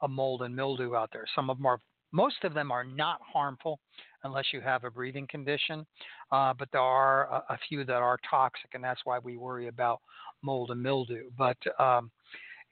of 0.00 0.10
mold 0.10 0.42
and 0.42 0.54
mildew 0.54 0.96
out 0.96 1.10
there. 1.12 1.24
Some 1.34 1.50
of 1.50 1.58
them 1.58 1.66
are, 1.66 1.78
most 2.12 2.42
of 2.44 2.54
them 2.54 2.72
are 2.72 2.84
not 2.84 3.20
harmful 3.32 3.78
unless 4.24 4.46
you 4.52 4.60
have 4.60 4.84
a 4.84 4.90
breathing 4.90 5.26
condition, 5.28 5.86
uh, 6.32 6.54
but 6.58 6.68
there 6.72 6.80
are 6.80 7.24
a, 7.26 7.52
a, 7.52 7.58
few 7.68 7.84
that 7.84 7.96
are 7.96 8.18
toxic, 8.28 8.70
and 8.72 8.82
that's 8.82 9.00
why 9.04 9.18
we 9.18 9.36
worry 9.36 9.68
about 9.68 10.00
mold 10.42 10.70
and 10.70 10.82
mildew. 10.82 11.30
But 11.36 11.58
um, 11.78 12.10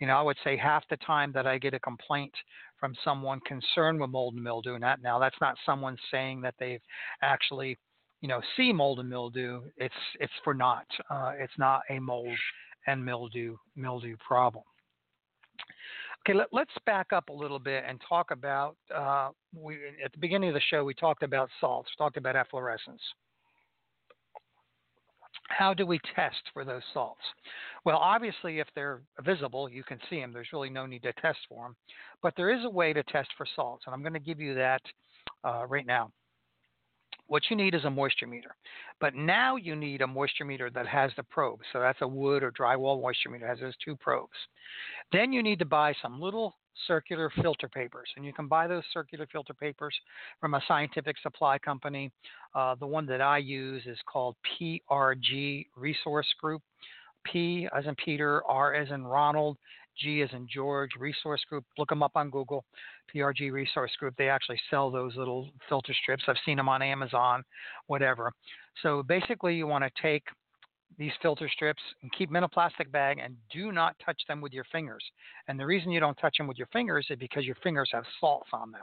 you 0.03 0.09
know, 0.09 0.17
I 0.17 0.23
would 0.23 0.37
say 0.43 0.57
half 0.57 0.83
the 0.91 0.97
time 0.97 1.31
that 1.33 1.47
I 1.47 1.59
get 1.59 1.75
a 1.75 1.79
complaint 1.79 2.35
from 2.81 2.93
someone 3.05 3.39
concerned 3.47 4.01
with 4.01 4.11
mold 4.11 4.35
and 4.35 4.43
mildew, 4.43 4.75
and 4.75 4.83
that 4.83 5.01
now 5.01 5.21
that's 5.21 5.41
not 5.41 5.55
someone 5.65 5.97
saying 6.11 6.41
that 6.41 6.55
they've 6.59 6.83
actually, 7.23 7.79
you 8.21 8.29
know, 8.29 8.41
see 8.57 8.73
mold 8.73 8.99
and 8.99 9.09
mildew. 9.09 9.63
It's 9.77 9.95
it's 10.19 10.33
for 10.43 10.55
not. 10.55 10.87
Uh, 11.09 11.35
it's 11.39 11.53
not 11.57 11.83
a 11.89 12.01
mold 12.01 12.37
and 12.89 13.05
mildew 13.05 13.57
mildew 13.77 14.17
problem. 14.27 14.65
Okay, 16.27 16.37
let, 16.37 16.49
us 16.53 16.83
back 16.85 17.13
up 17.13 17.29
a 17.29 17.33
little 17.33 17.61
bit 17.61 17.85
and 17.87 18.01
talk 18.09 18.33
about. 18.33 18.75
Uh, 18.93 19.29
we 19.55 19.77
at 20.05 20.11
the 20.11 20.19
beginning 20.19 20.49
of 20.49 20.55
the 20.55 20.61
show 20.69 20.83
we 20.83 20.95
talked 20.95 21.23
about 21.23 21.49
salts, 21.61 21.91
talked 21.97 22.17
about 22.17 22.35
efflorescence. 22.35 23.03
How 25.59 25.75
do 25.75 25.87
we 25.87 26.01
test 26.15 26.43
for 26.53 26.65
those 26.65 26.83
salts? 26.95 27.21
Well, 27.85 27.99
obviously, 27.99 28.59
if 28.59 28.69
they're 28.75 29.03
visible, 29.25 29.69
you 29.69 29.85
can 29.85 29.99
see 30.09 30.21
them. 30.21 30.33
There's 30.33 30.53
really 30.53 30.71
no 30.71 30.87
need 30.87 31.03
to 31.03 31.13
test 31.15 31.39
for 31.49 31.65
them. 31.65 31.77
But 32.23 32.35
there 32.37 32.51
is 32.51 32.65
a 32.65 32.71
way 32.71 32.93
to 32.93 33.03
test 33.03 33.29
for 33.37 33.47
salts, 33.55 33.85
and 33.87 33.95
I'm 33.95 34.03
going 34.03 34.15
to 34.15 34.21
give 34.21 34.41
you 34.41 34.55
that 34.55 34.83
uh, 35.45 35.67
right 35.69 35.87
now. 35.87 36.11
What 37.27 37.43
you 37.51 37.57
need 37.57 37.75
is 37.75 37.85
a 37.85 37.91
moisture 37.91 38.27
meter. 38.27 38.55
But 39.01 39.15
now 39.15 39.57
you 39.57 39.77
need 39.77 40.03
a 40.03 40.07
moisture 40.07 40.45
meter 40.45 40.71
that 40.71 40.87
has 40.87 41.11
the 41.17 41.23
probe. 41.23 41.61
So 41.73 41.81
that's 41.81 42.01
a 42.03 42.09
wood 42.09 42.43
or 42.43 42.51
drywall 42.51 43.01
moisture 43.01 43.31
meter, 43.31 43.47
it 43.47 43.51
has 43.51 43.61
those 43.61 43.77
two 43.85 43.97
probes. 43.97 44.31
Then 45.13 45.33
you 45.33 45.43
need 45.43 45.59
to 45.59 45.65
buy 45.65 45.95
some 46.03 46.21
little 46.21 46.57
circular 46.87 47.31
filter 47.43 47.69
papers. 47.69 48.09
And 48.17 48.25
you 48.25 48.33
can 48.33 48.49
buy 48.49 48.67
those 48.67 48.85
circular 48.93 49.27
filter 49.31 49.55
papers 49.55 49.95
from 50.41 50.55
a 50.55 50.63
scientific 50.67 51.17
supply 51.23 51.59
company. 51.59 52.11
Uh, 52.55 52.75
the 52.75 52.87
one 52.87 53.07
that 53.07 53.21
I 53.21 53.39
use 53.39 53.83
is 53.87 53.99
called 54.07 54.37
PRG 54.61 55.67
Resource 55.77 56.29
Group. 56.41 56.63
P 57.25 57.69
as 57.77 57.87
in 57.87 57.95
Peter, 57.97 58.43
R 58.47 58.75
as 58.75 58.91
in 58.91 59.05
Ronald, 59.05 59.57
G 59.99 60.23
as 60.23 60.31
in 60.33 60.47
George 60.53 60.91
Resource 60.99 61.43
Group. 61.49 61.65
Look 61.79 61.89
them 61.89 62.03
up 62.03 62.13
on 62.15 62.31
Google, 62.31 62.65
PRG 63.15 63.53
Resource 63.53 63.93
Group. 63.99 64.15
They 64.17 64.29
actually 64.29 64.61
sell 64.71 64.91
those 64.91 65.15
little 65.17 65.49
filter 65.69 65.95
strips. 66.03 66.25
I've 66.27 66.37
seen 66.45 66.57
them 66.57 66.69
on 66.69 66.83
Amazon, 66.83 67.45
whatever. 67.87 68.33
So 68.83 69.03
basically, 69.03 69.55
you 69.55 69.67
want 69.67 69.85
to 69.85 70.03
take 70.03 70.25
these 70.99 71.13
filter 71.21 71.49
strips 71.49 71.83
and 72.03 72.13
keep 72.13 72.29
them 72.29 72.37
in 72.37 72.45
a 72.45 72.49
plastic 72.49 72.91
bag 72.93 73.19
and 73.23 73.37
do 73.53 73.73
not 73.73 73.97
touch 74.05 74.21
them 74.29 74.41
with 74.41 74.53
your 74.53 74.65
fingers. 74.73 75.05
And 75.49 75.59
the 75.59 75.67
reason 75.67 75.91
you 75.91 76.01
don't 76.01 76.17
touch 76.17 76.37
them 76.39 76.47
with 76.47 76.59
your 76.59 76.69
fingers 76.73 77.07
is 77.11 77.19
because 77.19 77.45
your 77.45 77.57
fingers 77.63 77.91
have 77.93 78.05
salts 78.21 78.49
on 78.53 78.71
them. 78.73 78.83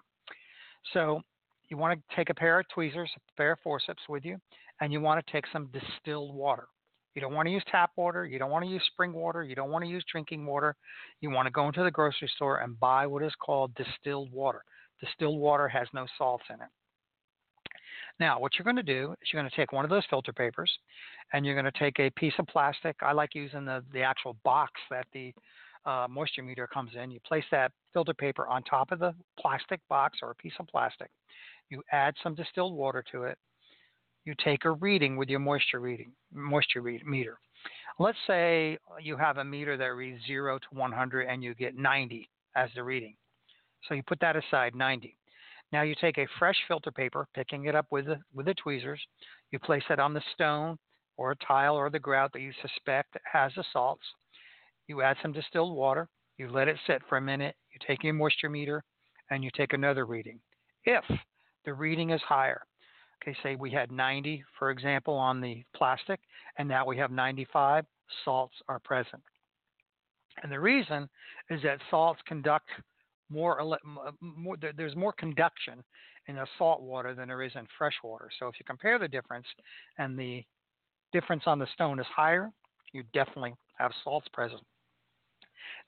So 0.94 1.22
you 1.70 1.78
want 1.78 2.00
to 2.00 2.16
take 2.16 2.30
a 2.30 2.34
pair 2.34 2.60
of 2.60 2.68
tweezers, 2.70 3.10
a 3.16 3.36
pair 3.38 3.54
of 3.54 3.60
forceps 3.60 4.02
with 4.10 4.26
you, 4.26 4.38
and 4.82 4.92
you 4.92 5.02
want 5.02 5.26
to 5.26 5.32
take 5.32 5.46
some 5.52 5.70
distilled 5.72 6.34
water. 6.34 6.68
You 7.16 7.22
don't 7.22 7.34
want 7.34 7.48
to 7.48 7.52
use 7.52 7.64
tap 7.70 7.92
water. 7.96 8.26
You 8.26 8.40
don't 8.40 8.52
want 8.52 8.66
to 8.66 8.72
use 8.72 8.84
spring 8.94 9.14
water. 9.14 9.44
You 9.44 9.56
don't 9.56 9.72
want 9.72 9.84
to 9.84 9.90
use 9.90 10.06
drinking 10.12 10.46
water. 10.46 10.76
You 11.22 11.32
want 11.32 11.48
to 11.48 11.52
go 11.52 11.68
into 11.68 11.84
the 11.84 11.92
grocery 11.92 12.30
store 12.36 12.60
and 12.60 12.80
buy 12.80 13.08
what 13.08 13.24
is 13.24 13.34
called 13.44 13.76
distilled 13.76 14.32
water. 14.32 14.64
Distilled 15.02 15.40
water 15.40 15.68
has 15.68 15.88
no 15.94 16.06
salts 16.18 16.46
in 16.50 16.56
it. 16.56 16.70
Now, 18.20 18.40
what 18.40 18.54
you're 18.58 18.66
going 18.66 18.76
to 18.76 18.84
do 18.84 19.14
is 19.22 19.30
you're 19.32 19.42
going 19.42 19.50
to 19.50 19.56
take 19.56 19.72
one 19.72 19.86
of 19.86 19.90
those 19.90 20.04
filter 20.10 20.34
papers 20.34 20.72
and 21.32 21.46
you're 21.46 21.56
going 21.60 21.72
to 21.72 21.80
take 21.80 22.00
a 22.00 22.10
piece 22.12 22.34
of 22.38 22.48
plastic. 22.48 22.96
I 23.02 23.14
like 23.14 23.34
using 23.34 23.66
the, 23.66 23.84
the 23.94 24.02
actual 24.02 24.36
box 24.44 24.74
that 24.90 25.08
the 25.14 25.34
uh, 25.86 26.08
moisture 26.10 26.44
meter 26.44 26.68
comes 26.68 26.92
in. 27.02 27.12
You 27.12 27.20
place 27.22 27.46
that 27.52 27.72
filter 27.94 28.14
paper 28.14 28.48
on 28.48 28.64
top 28.64 28.92
of 28.92 29.00
the 29.00 29.14
plastic 29.40 29.80
box 29.88 30.20
or 30.22 30.32
a 30.32 30.36
piece 30.36 30.54
of 30.60 30.68
plastic. 30.68 31.10
You 31.70 31.82
add 31.92 32.16
some 32.22 32.36
distilled 32.36 32.76
water 32.76 33.04
to 33.12 33.24
it. 33.24 33.38
You 34.26 34.36
take 34.44 34.66
a 34.66 34.72
reading 34.72 35.16
with 35.16 35.30
your 35.30 35.40
moisture 35.40 35.80
reading 35.80 36.12
moisture 36.34 36.82
read, 36.82 37.06
meter. 37.06 37.40
Let's 37.98 38.18
say 38.28 38.78
you 39.02 39.18
have 39.18 39.38
a 39.38 39.44
meter 39.44 39.78
that 39.78 39.96
reads 39.96 40.20
0 40.28 40.60
to 40.60 40.68
100 40.72 41.22
and 41.24 41.44
you 41.44 41.56
get 41.56 41.76
90 41.76 42.30
as 42.56 42.70
the 42.76 42.84
reading. 42.84 43.16
So 43.88 43.94
you 43.94 44.04
put 44.04 44.20
that 44.20 44.36
aside, 44.36 44.76
90. 44.76 45.18
Now 45.72 45.84
you 45.84 45.96
take 46.00 46.18
a 46.18 46.28
fresh 46.40 46.58
filter 46.68 46.92
paper, 46.92 47.28
picking 47.36 47.66
it 47.66 47.76
up 47.76 47.86
with 47.92 48.06
the, 48.06 48.20
with 48.34 48.48
the 48.48 48.56
tweezers. 48.56 49.02
You 49.52 49.60
place 49.60 49.84
it 49.90 50.00
on 50.00 50.14
the 50.14 50.24
stone 50.34 50.78
or 51.18 51.32
a 51.32 51.46
tile 51.46 51.76
or 51.76 51.90
the 51.90 52.00
grout 52.00 52.32
that 52.34 52.42
you 52.42 52.52
suspect 52.62 53.18
has 53.32 53.52
the 53.56 53.64
salts. 53.72 54.06
You 54.88 55.02
add 55.02 55.18
some 55.22 55.34
distilled 55.34 55.76
water. 55.76 56.08
You 56.38 56.50
let 56.50 56.68
it 56.68 56.78
sit 56.88 57.02
for 57.08 57.18
a 57.18 57.22
minute. 57.22 57.56
You 57.72 57.80
take 57.86 58.04
your 58.04 58.14
moisture 58.14 58.50
meter 58.50 58.84
and 59.30 59.44
you 59.44 59.52
take 59.56 59.74
another 59.74 60.06
reading. 60.06 60.40
If 60.86 61.04
the 61.66 61.74
reading 61.74 62.10
is 62.12 62.22
higher, 62.22 62.62
okay, 63.22 63.38
say 63.44 63.56
we 63.56 63.70
had 63.70 63.92
90, 63.92 64.44
for 64.58 64.72
example, 64.72 65.14
on 65.14 65.42
the 65.42 65.64
plastic, 65.76 66.20
and 66.58 66.68
now 66.68 66.86
we 66.86 66.98
have 66.98 67.12
95, 67.12 67.86
salts 68.24 68.56
are 68.68 68.80
present. 68.80 69.22
And 70.42 70.52
the 70.52 70.60
reason 70.60 71.10
is 71.50 71.62
that 71.64 71.80
salts 71.90 72.22
conduct 72.26 72.70
more, 73.30 73.78
more 74.22 74.56
there's 74.76 74.96
more 74.96 75.14
conduction 75.14 75.84
in 76.28 76.36
the 76.36 76.46
salt 76.58 76.82
water 76.82 77.14
than 77.14 77.28
there 77.28 77.42
is 77.42 77.52
in 77.56 77.66
fresh 77.78 77.96
water. 78.04 78.30
So 78.40 78.48
if 78.48 78.56
you 78.60 78.66
compare 78.66 79.00
the 79.00 79.08
difference 79.08 79.48
and 79.98 80.18
the 80.18 80.44
difference 81.12 81.44
on 81.46 81.60
the 81.60 81.68
stone 81.74 82.00
is 82.00 82.06
higher, 82.16 82.52
you 82.94 83.04
definitely 83.14 83.56
have 83.78 83.92
salts 84.04 84.28
present. 84.34 84.62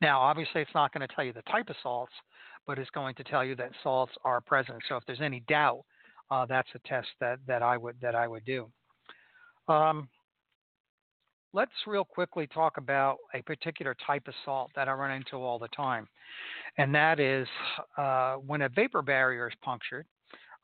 Now, 0.01 0.19
obviously, 0.19 0.61
it's 0.61 0.73
not 0.73 0.93
going 0.93 1.07
to 1.07 1.13
tell 1.13 1.23
you 1.23 1.33
the 1.33 1.41
type 1.43 1.69
of 1.69 1.75
salts, 1.83 2.13
but 2.65 2.79
it's 2.79 2.89
going 2.91 3.15
to 3.15 3.23
tell 3.23 3.43
you 3.43 3.55
that 3.55 3.71
salts 3.83 4.13
are 4.23 4.41
present. 4.41 4.77
So 4.87 4.95
if 4.95 5.03
there's 5.05 5.21
any 5.21 5.41
doubt, 5.47 5.83
uh, 6.29 6.45
that's 6.45 6.69
a 6.75 6.79
test 6.87 7.09
that, 7.19 7.39
that 7.47 7.61
I 7.61 7.77
would 7.77 7.97
that 8.01 8.15
I 8.15 8.27
would 8.27 8.45
do. 8.45 8.71
Um, 9.67 10.07
let's 11.53 11.71
real 11.85 12.05
quickly 12.05 12.47
talk 12.47 12.77
about 12.77 13.17
a 13.33 13.41
particular 13.41 13.95
type 14.05 14.27
of 14.27 14.33
salt 14.45 14.71
that 14.75 14.87
I 14.87 14.93
run 14.93 15.11
into 15.11 15.37
all 15.37 15.59
the 15.59 15.67
time, 15.69 16.07
and 16.77 16.93
that 16.95 17.19
is 17.19 17.47
uh, 17.97 18.35
when 18.35 18.63
a 18.63 18.69
vapor 18.69 19.01
barrier 19.01 19.47
is 19.47 19.55
punctured, 19.61 20.05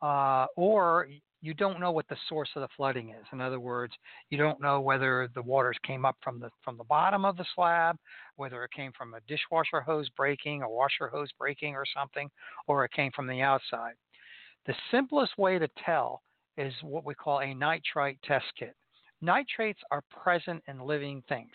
uh, 0.01 0.45
or 0.55 1.07
you 1.41 1.53
don't 1.53 1.79
know 1.79 1.91
what 1.91 2.07
the 2.07 2.17
source 2.27 2.49
of 2.55 2.61
the 2.61 2.67
flooding 2.75 3.09
is. 3.09 3.25
In 3.31 3.41
other 3.41 3.59
words, 3.59 3.93
you 4.29 4.37
don't 4.37 4.61
know 4.61 4.81
whether 4.81 5.29
the 5.35 5.41
waters 5.41 5.77
came 5.85 6.05
up 6.05 6.17
from 6.23 6.39
the 6.39 6.49
from 6.63 6.77
the 6.77 6.83
bottom 6.83 7.25
of 7.25 7.37
the 7.37 7.45
slab, 7.55 7.97
whether 8.35 8.63
it 8.63 8.71
came 8.71 8.91
from 8.97 9.13
a 9.13 9.21
dishwasher 9.27 9.81
hose 9.81 10.09
breaking, 10.17 10.63
a 10.63 10.69
washer 10.69 11.07
hose 11.07 11.29
breaking, 11.37 11.75
or 11.75 11.85
something, 11.95 12.29
or 12.67 12.85
it 12.85 12.91
came 12.91 13.11
from 13.15 13.27
the 13.27 13.41
outside. 13.41 13.93
The 14.65 14.75
simplest 14.91 15.37
way 15.37 15.59
to 15.59 15.69
tell 15.85 16.21
is 16.57 16.73
what 16.81 17.05
we 17.05 17.13
call 17.13 17.39
a 17.39 17.53
nitrite 17.53 18.19
test 18.23 18.45
kit. 18.57 18.75
Nitrates 19.21 19.79
are 19.91 20.03
present 20.09 20.63
in 20.67 20.79
living 20.79 21.23
things. 21.27 21.51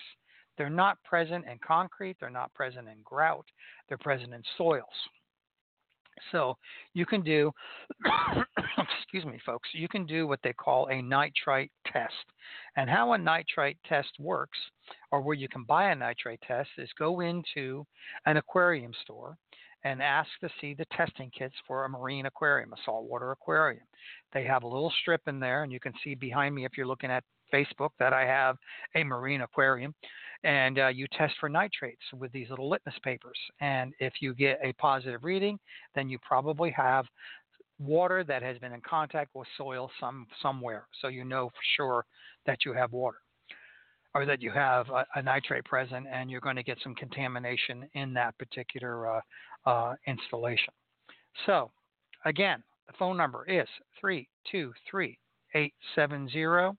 They're 0.59 0.71
not 0.71 1.03
present 1.05 1.47
in 1.47 1.59
concrete, 1.67 2.17
they're 2.21 2.31
not 2.31 2.53
present 2.55 2.89
in 2.89 2.99
grout, 3.05 3.47
they're 3.89 3.99
present 3.99 4.35
in 4.35 4.43
soils. 4.59 4.85
So 6.31 6.57
you 6.95 7.07
can 7.07 7.23
do, 7.23 7.51
excuse 8.79 9.25
me, 9.25 9.41
folks, 9.45 9.69
you 9.73 9.89
can 9.89 10.07
do 10.07 10.27
what 10.27 10.41
they 10.45 10.53
call 10.53 10.87
a 10.89 11.01
nitrite 11.01 11.73
test. 11.87 12.13
And 12.77 12.89
how 12.89 13.13
a 13.13 13.19
nitrite 13.19 13.79
test 13.89 14.11
works, 14.19 14.59
or 15.11 15.21
where 15.21 15.35
you 15.35 15.49
can 15.49 15.65
buy 15.65 15.91
a 15.91 15.95
nitrite 15.95 16.41
test, 16.47 16.69
is 16.79 16.91
go 16.99 17.21
into 17.21 17.87
an 18.27 18.37
aquarium 18.37 18.93
store 19.03 19.37
and 19.85 20.01
ask 20.01 20.29
to 20.41 20.49
see 20.61 20.75
the 20.75 20.85
testing 20.97 21.31
kits 21.37 21.55
for 21.67 21.85
a 21.85 21.89
marine 21.89 22.27
aquarium, 22.27 22.73
a 22.73 22.77
saltwater 22.85 23.33
aquarium. 23.33 23.85
They 24.33 24.45
have 24.45 24.63
a 24.63 24.69
little 24.69 24.93
strip 25.01 25.23
in 25.27 25.41
there, 25.41 25.65
and 25.65 25.73
you 25.73 25.81
can 25.81 25.93
see 26.05 26.15
behind 26.15 26.55
me 26.55 26.65
if 26.65 26.77
you're 26.77 26.87
looking 26.87 27.11
at 27.11 27.25
Facebook 27.53 27.91
that 27.99 28.13
I 28.13 28.25
have 28.25 28.57
a 28.95 29.05
marine 29.05 29.43
aquarium, 29.43 29.95
and 30.45 30.79
uh, 30.79 30.89
you 30.89 31.07
test 31.17 31.35
for 31.39 31.49
nitrates 31.49 32.03
with 32.19 32.33
these 32.33 32.51
little 32.51 32.69
litmus 32.69 32.95
papers. 33.03 33.39
And 33.61 33.93
if 34.01 34.15
you 34.21 34.35
get 34.35 34.59
a 34.63 34.73
positive 34.75 35.25
reading, 35.25 35.59
then 35.95 36.09
you 36.09 36.19
probably 36.27 36.71
have 36.71 37.07
water 37.79 38.25
that 38.25 38.43
has 38.43 38.59
been 38.59 38.73
in 38.73 38.81
contact 38.81 39.31
with 39.35 39.49
soil 39.57 39.91
some 40.01 40.27
somewhere, 40.41 40.87
so 41.01 41.09
you 41.09 41.25
know 41.25 41.49
for 41.49 41.63
sure 41.77 42.05
that 42.47 42.65
you 42.65 42.73
have 42.73 42.93
water 42.93 43.19
or 44.15 44.27
that 44.27 44.43
you 44.43 44.51
have 44.51 44.89
a, 44.91 45.07
a 45.15 45.23
nitrate 45.23 45.65
present, 45.65 46.07
and 46.13 46.31
you're 46.31 46.41
going 46.41 46.57
to 46.57 46.63
get 46.63 46.79
some 46.83 46.95
contamination 46.95 47.89
in 47.95 48.13
that 48.13 48.37
particular 48.39 49.17
uh, 49.17 49.21
uh, 49.67 49.95
installation. 50.07 50.73
So, 51.47 51.71
again, 52.25 52.63
the 52.87 52.93
phone 52.99 53.17
number 53.17 53.45
is 53.47 53.69
323 54.01 55.19
870 55.55 56.77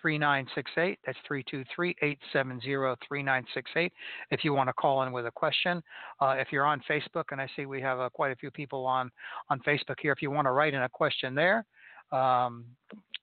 3968. 0.00 0.98
That's 1.06 1.18
323 1.26 1.96
870 2.02 2.60
3968. 3.08 3.92
If 4.30 4.44
you 4.44 4.52
want 4.52 4.68
to 4.68 4.72
call 4.72 5.02
in 5.02 5.12
with 5.12 5.26
a 5.26 5.30
question, 5.30 5.82
uh, 6.20 6.34
if 6.38 6.48
you're 6.52 6.66
on 6.66 6.82
Facebook, 6.88 7.24
and 7.30 7.40
I 7.40 7.48
see 7.56 7.66
we 7.66 7.80
have 7.80 8.00
uh, 8.00 8.08
quite 8.10 8.32
a 8.32 8.36
few 8.36 8.50
people 8.50 8.86
on, 8.86 9.10
on 9.50 9.60
Facebook 9.60 9.96
here, 10.00 10.12
if 10.12 10.22
you 10.22 10.30
want 10.30 10.46
to 10.46 10.52
write 10.52 10.74
in 10.74 10.82
a 10.82 10.88
question 10.88 11.34
there, 11.34 11.64
um, 12.12 12.64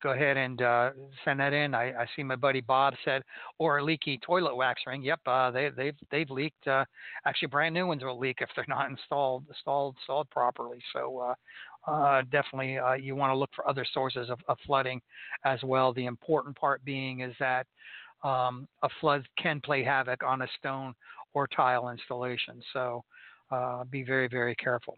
go 0.02 0.12
ahead 0.12 0.38
and 0.38 0.62
uh, 0.62 0.92
send 1.24 1.40
that 1.40 1.54
in. 1.54 1.76
I, 1.76 1.92
I, 1.92 2.06
see 2.16 2.24
my 2.24 2.36
buddy 2.36 2.62
Bob 2.62 2.94
said, 3.06 3.24
or 3.60 3.78
a 3.78 3.84
leaky 3.84 4.20
toilet 4.26 4.56
wax 4.56 4.82
ring. 4.88 5.04
Yep, 5.04 5.20
uh, 5.26 5.52
they, 5.52 5.70
they've 5.70 5.96
they've 6.10 6.30
leaked. 6.30 6.68
Uh, 6.68 6.86
actually, 7.26 7.48
brand 7.50 7.74
new 7.74 7.88
ones 7.88 8.04
will 8.04 8.20
leak 8.20 8.40
if 8.42 8.50
they're 8.56 8.66
not 8.68 8.90
installed 8.90 9.46
installed 9.48 9.96
installed 10.00 10.30
properly. 10.30 10.80
So 10.94 11.36
uh, 11.88 12.22
definitely 12.32 12.78
uh, 12.78 12.94
you 12.94 13.16
want 13.16 13.32
to 13.32 13.36
look 13.36 13.50
for 13.56 13.68
other 13.68 13.86
sources 13.94 14.30
of, 14.30 14.40
of, 14.48 14.58
flooding 14.66 15.02
as 15.46 15.60
well. 15.64 15.94
The 15.94 16.06
important 16.06 16.56
part 16.56 16.84
being 16.86 17.22
is 17.22 17.34
that 17.40 17.66
um, 18.24 18.68
a 18.84 18.90
flood 19.00 19.28
can 19.38 19.60
play 19.62 19.84
havoc 19.84 20.24
on 20.24 20.44
a 20.44 20.48
stone 20.60 20.94
or 21.34 21.48
tile 21.48 21.90
installation. 21.90 22.62
So 22.74 23.04
uh, 23.52 23.84
be 23.86 24.04
very, 24.04 24.28
very 24.28 24.56
careful. 24.56 24.98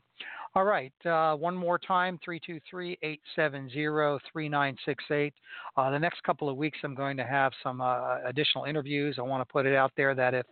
All 0.55 0.65
right, 0.65 0.93
uh, 1.05 1.35
one 1.35 1.55
more 1.55 1.79
time 1.79 2.19
323 2.23 2.99
870 3.01 4.19
3968. 4.31 5.33
Uh, 5.75 5.89
the 5.89 5.97
next 5.97 6.21
couple 6.21 6.47
of 6.47 6.57
weeks, 6.57 6.77
I'm 6.83 6.93
going 6.93 7.17
to 7.17 7.23
have 7.23 7.51
some 7.63 7.81
additional 8.25 8.65
interviews. 8.65 9.15
I 9.17 9.23
want 9.23 9.41
to 9.41 9.51
put 9.51 9.65
it 9.65 9.75
out 9.75 9.91
there 9.97 10.13
that 10.13 10.35
if 10.35 10.45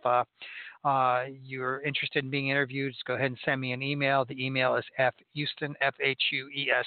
uh, 0.84 0.88
uh, 0.88 1.24
you're 1.42 1.80
interested 1.82 2.24
in 2.24 2.30
being 2.30 2.48
interviewed, 2.48 2.92
just 2.92 3.04
go 3.04 3.14
ahead 3.14 3.26
and 3.26 3.38
send 3.44 3.60
me 3.60 3.72
an 3.72 3.82
email. 3.82 4.24
The 4.24 4.44
email 4.44 4.76
is 4.76 4.84
fhueston, 4.98 5.74
F 5.80 5.94
H 6.02 6.22
U 6.32 6.48
E 6.48 6.70
S 6.70 6.86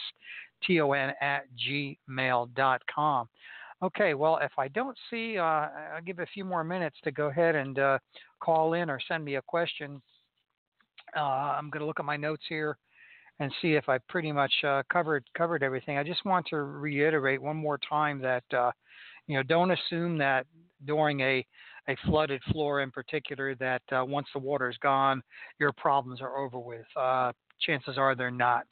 T 0.66 0.82
O 0.82 0.92
N, 0.92 1.14
at 1.22 1.44
gmail.com. 1.68 3.30
Okay, 3.84 4.14
well, 4.14 4.40
if 4.42 4.52
I 4.58 4.70
don't 4.70 4.98
see, 5.10 5.38
I'll 5.38 6.02
give 6.06 6.20
a 6.20 6.26
few 6.28 6.46
more 6.46 6.64
minutes 6.64 6.96
to 7.04 7.12
go 7.12 7.28
ahead 7.28 7.56
and 7.56 7.78
call 8.40 8.74
in 8.74 8.90
or 8.90 9.00
send 9.08 9.24
me 9.24 9.36
a 9.36 9.42
question. 9.42 10.02
Uh, 11.16 11.20
I'm 11.20 11.70
going 11.70 11.82
to 11.82 11.86
look 11.86 12.00
at 12.00 12.06
my 12.06 12.18
notes 12.18 12.44
here 12.48 12.78
and 13.40 13.52
see 13.62 13.74
if 13.74 13.90
I 13.90 13.98
pretty 14.10 14.32
much 14.32 14.54
uh, 14.66 14.84
covered 14.92 15.24
covered 15.38 15.64
everything. 15.64 15.98
I 15.98 16.04
just 16.04 16.26
want 16.26 16.46
to 16.48 16.58
reiterate 16.58 17.42
one 17.42 17.58
more 17.58 17.78
time 17.78 18.22
that 18.22 18.44
uh, 18.54 18.72
you 19.28 19.36
know 19.36 19.44
don't 19.44 19.72
assume 19.72 20.18
that 20.20 20.46
during 20.86 21.20
a 21.22 21.46
a 21.88 21.96
flooded 22.06 22.42
floor 22.52 22.82
in 22.82 22.92
particular 22.92 23.56
that 23.56 23.82
uh, 23.92 24.04
once 24.06 24.28
the 24.34 24.40
water 24.40 24.70
is 24.70 24.78
gone 24.78 25.22
your 25.60 25.72
problems 25.72 26.22
are 26.22 26.38
over 26.38 26.60
with. 26.60 26.86
Uh, 26.96 27.32
chances 27.62 27.98
are 27.98 28.16
they're 28.16 28.32
not. 28.32 28.66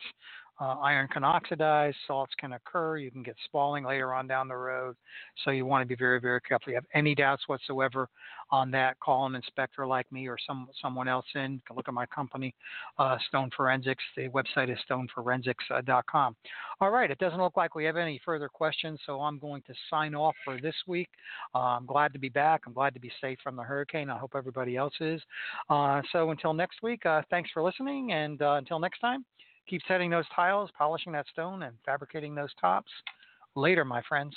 Uh, 0.60 0.76
iron 0.82 1.08
can 1.08 1.24
oxidize, 1.24 1.94
salts 2.08 2.34
can 2.40 2.54
occur, 2.54 2.98
you 2.98 3.12
can 3.12 3.24
get 3.24 3.36
spalling 3.46 3.84
later 3.84 4.14
on 4.14 4.28
down 4.28 4.48
the 4.48 4.56
road. 4.56 4.96
So 5.44 5.52
you 5.52 5.66
want 5.66 5.82
to 5.82 5.88
be 5.88 5.96
very, 5.96 6.20
very 6.20 6.42
careful. 6.42 6.66
If 6.68 6.70
you 6.70 6.76
have 6.76 6.86
any 6.94 7.16
doubts 7.16 7.44
whatsoever 7.48 8.08
on 8.52 8.70
that, 8.72 9.00
call 9.00 9.26
an 9.26 9.36
inspector 9.36 9.86
like 9.88 10.10
me 10.12 10.28
or 10.28 10.38
some 10.46 10.68
someone 10.82 11.08
else 11.08 11.26
in. 11.36 11.54
You 11.54 11.62
can 11.68 11.76
Look 11.76 11.88
at 11.88 11.94
my 11.94 12.06
company, 12.06 12.54
uh, 13.00 13.18
Stone 13.28 13.50
Forensics. 13.58 14.04
The 14.16 14.30
website 14.30 14.72
is 14.72 14.78
stoneforensics.com. 14.90 16.36
All 16.80 16.92
right, 16.92 17.10
it 17.10 17.18
doesn't 17.18 17.42
look 17.42 17.58
like 17.58 17.76
we 17.76 17.84
have 17.86 17.98
any 17.98 18.22
further 18.24 18.48
questions, 18.48 19.00
so 19.06 19.22
I'm 19.22 19.40
going 19.40 19.64
to 19.64 19.74
sign 19.90 20.14
off 20.14 20.36
for 20.46 20.62
this 20.62 20.76
week. 20.88 21.10
Uh, 21.56 21.60
I'm 21.60 21.86
glad 21.86 22.14
to 22.14 22.20
be 22.20 22.30
back. 22.30 22.62
I'm 22.68 22.74
glad 22.74 22.94
to 22.94 23.00
be 23.00 23.12
safe 23.20 23.40
from 23.44 23.56
the 23.56 23.64
hurricane. 23.64 24.10
I 24.10 24.18
hope 24.18 24.34
everybody 24.36 24.78
else 24.78 24.94
is. 25.02 25.22
Uh, 25.70 26.02
so 26.12 26.30
until 26.30 26.54
next 26.54 26.84
week, 26.84 27.06
uh, 27.06 27.22
thanks 27.30 27.50
for 27.52 27.64
listening, 27.64 28.14
and 28.14 28.42
uh, 28.42 28.54
until 28.54 28.80
next 28.80 29.00
time. 29.00 29.26
Keep 29.68 29.82
setting 29.88 30.10
those 30.10 30.26
tiles, 30.36 30.70
polishing 30.78 31.14
that 31.14 31.28
stone, 31.28 31.64
and 31.64 31.76
fabricating 31.86 32.36
those 32.36 32.54
tops. 32.60 32.92
Later, 33.56 33.86
my 33.86 34.02
friends. 34.08 34.36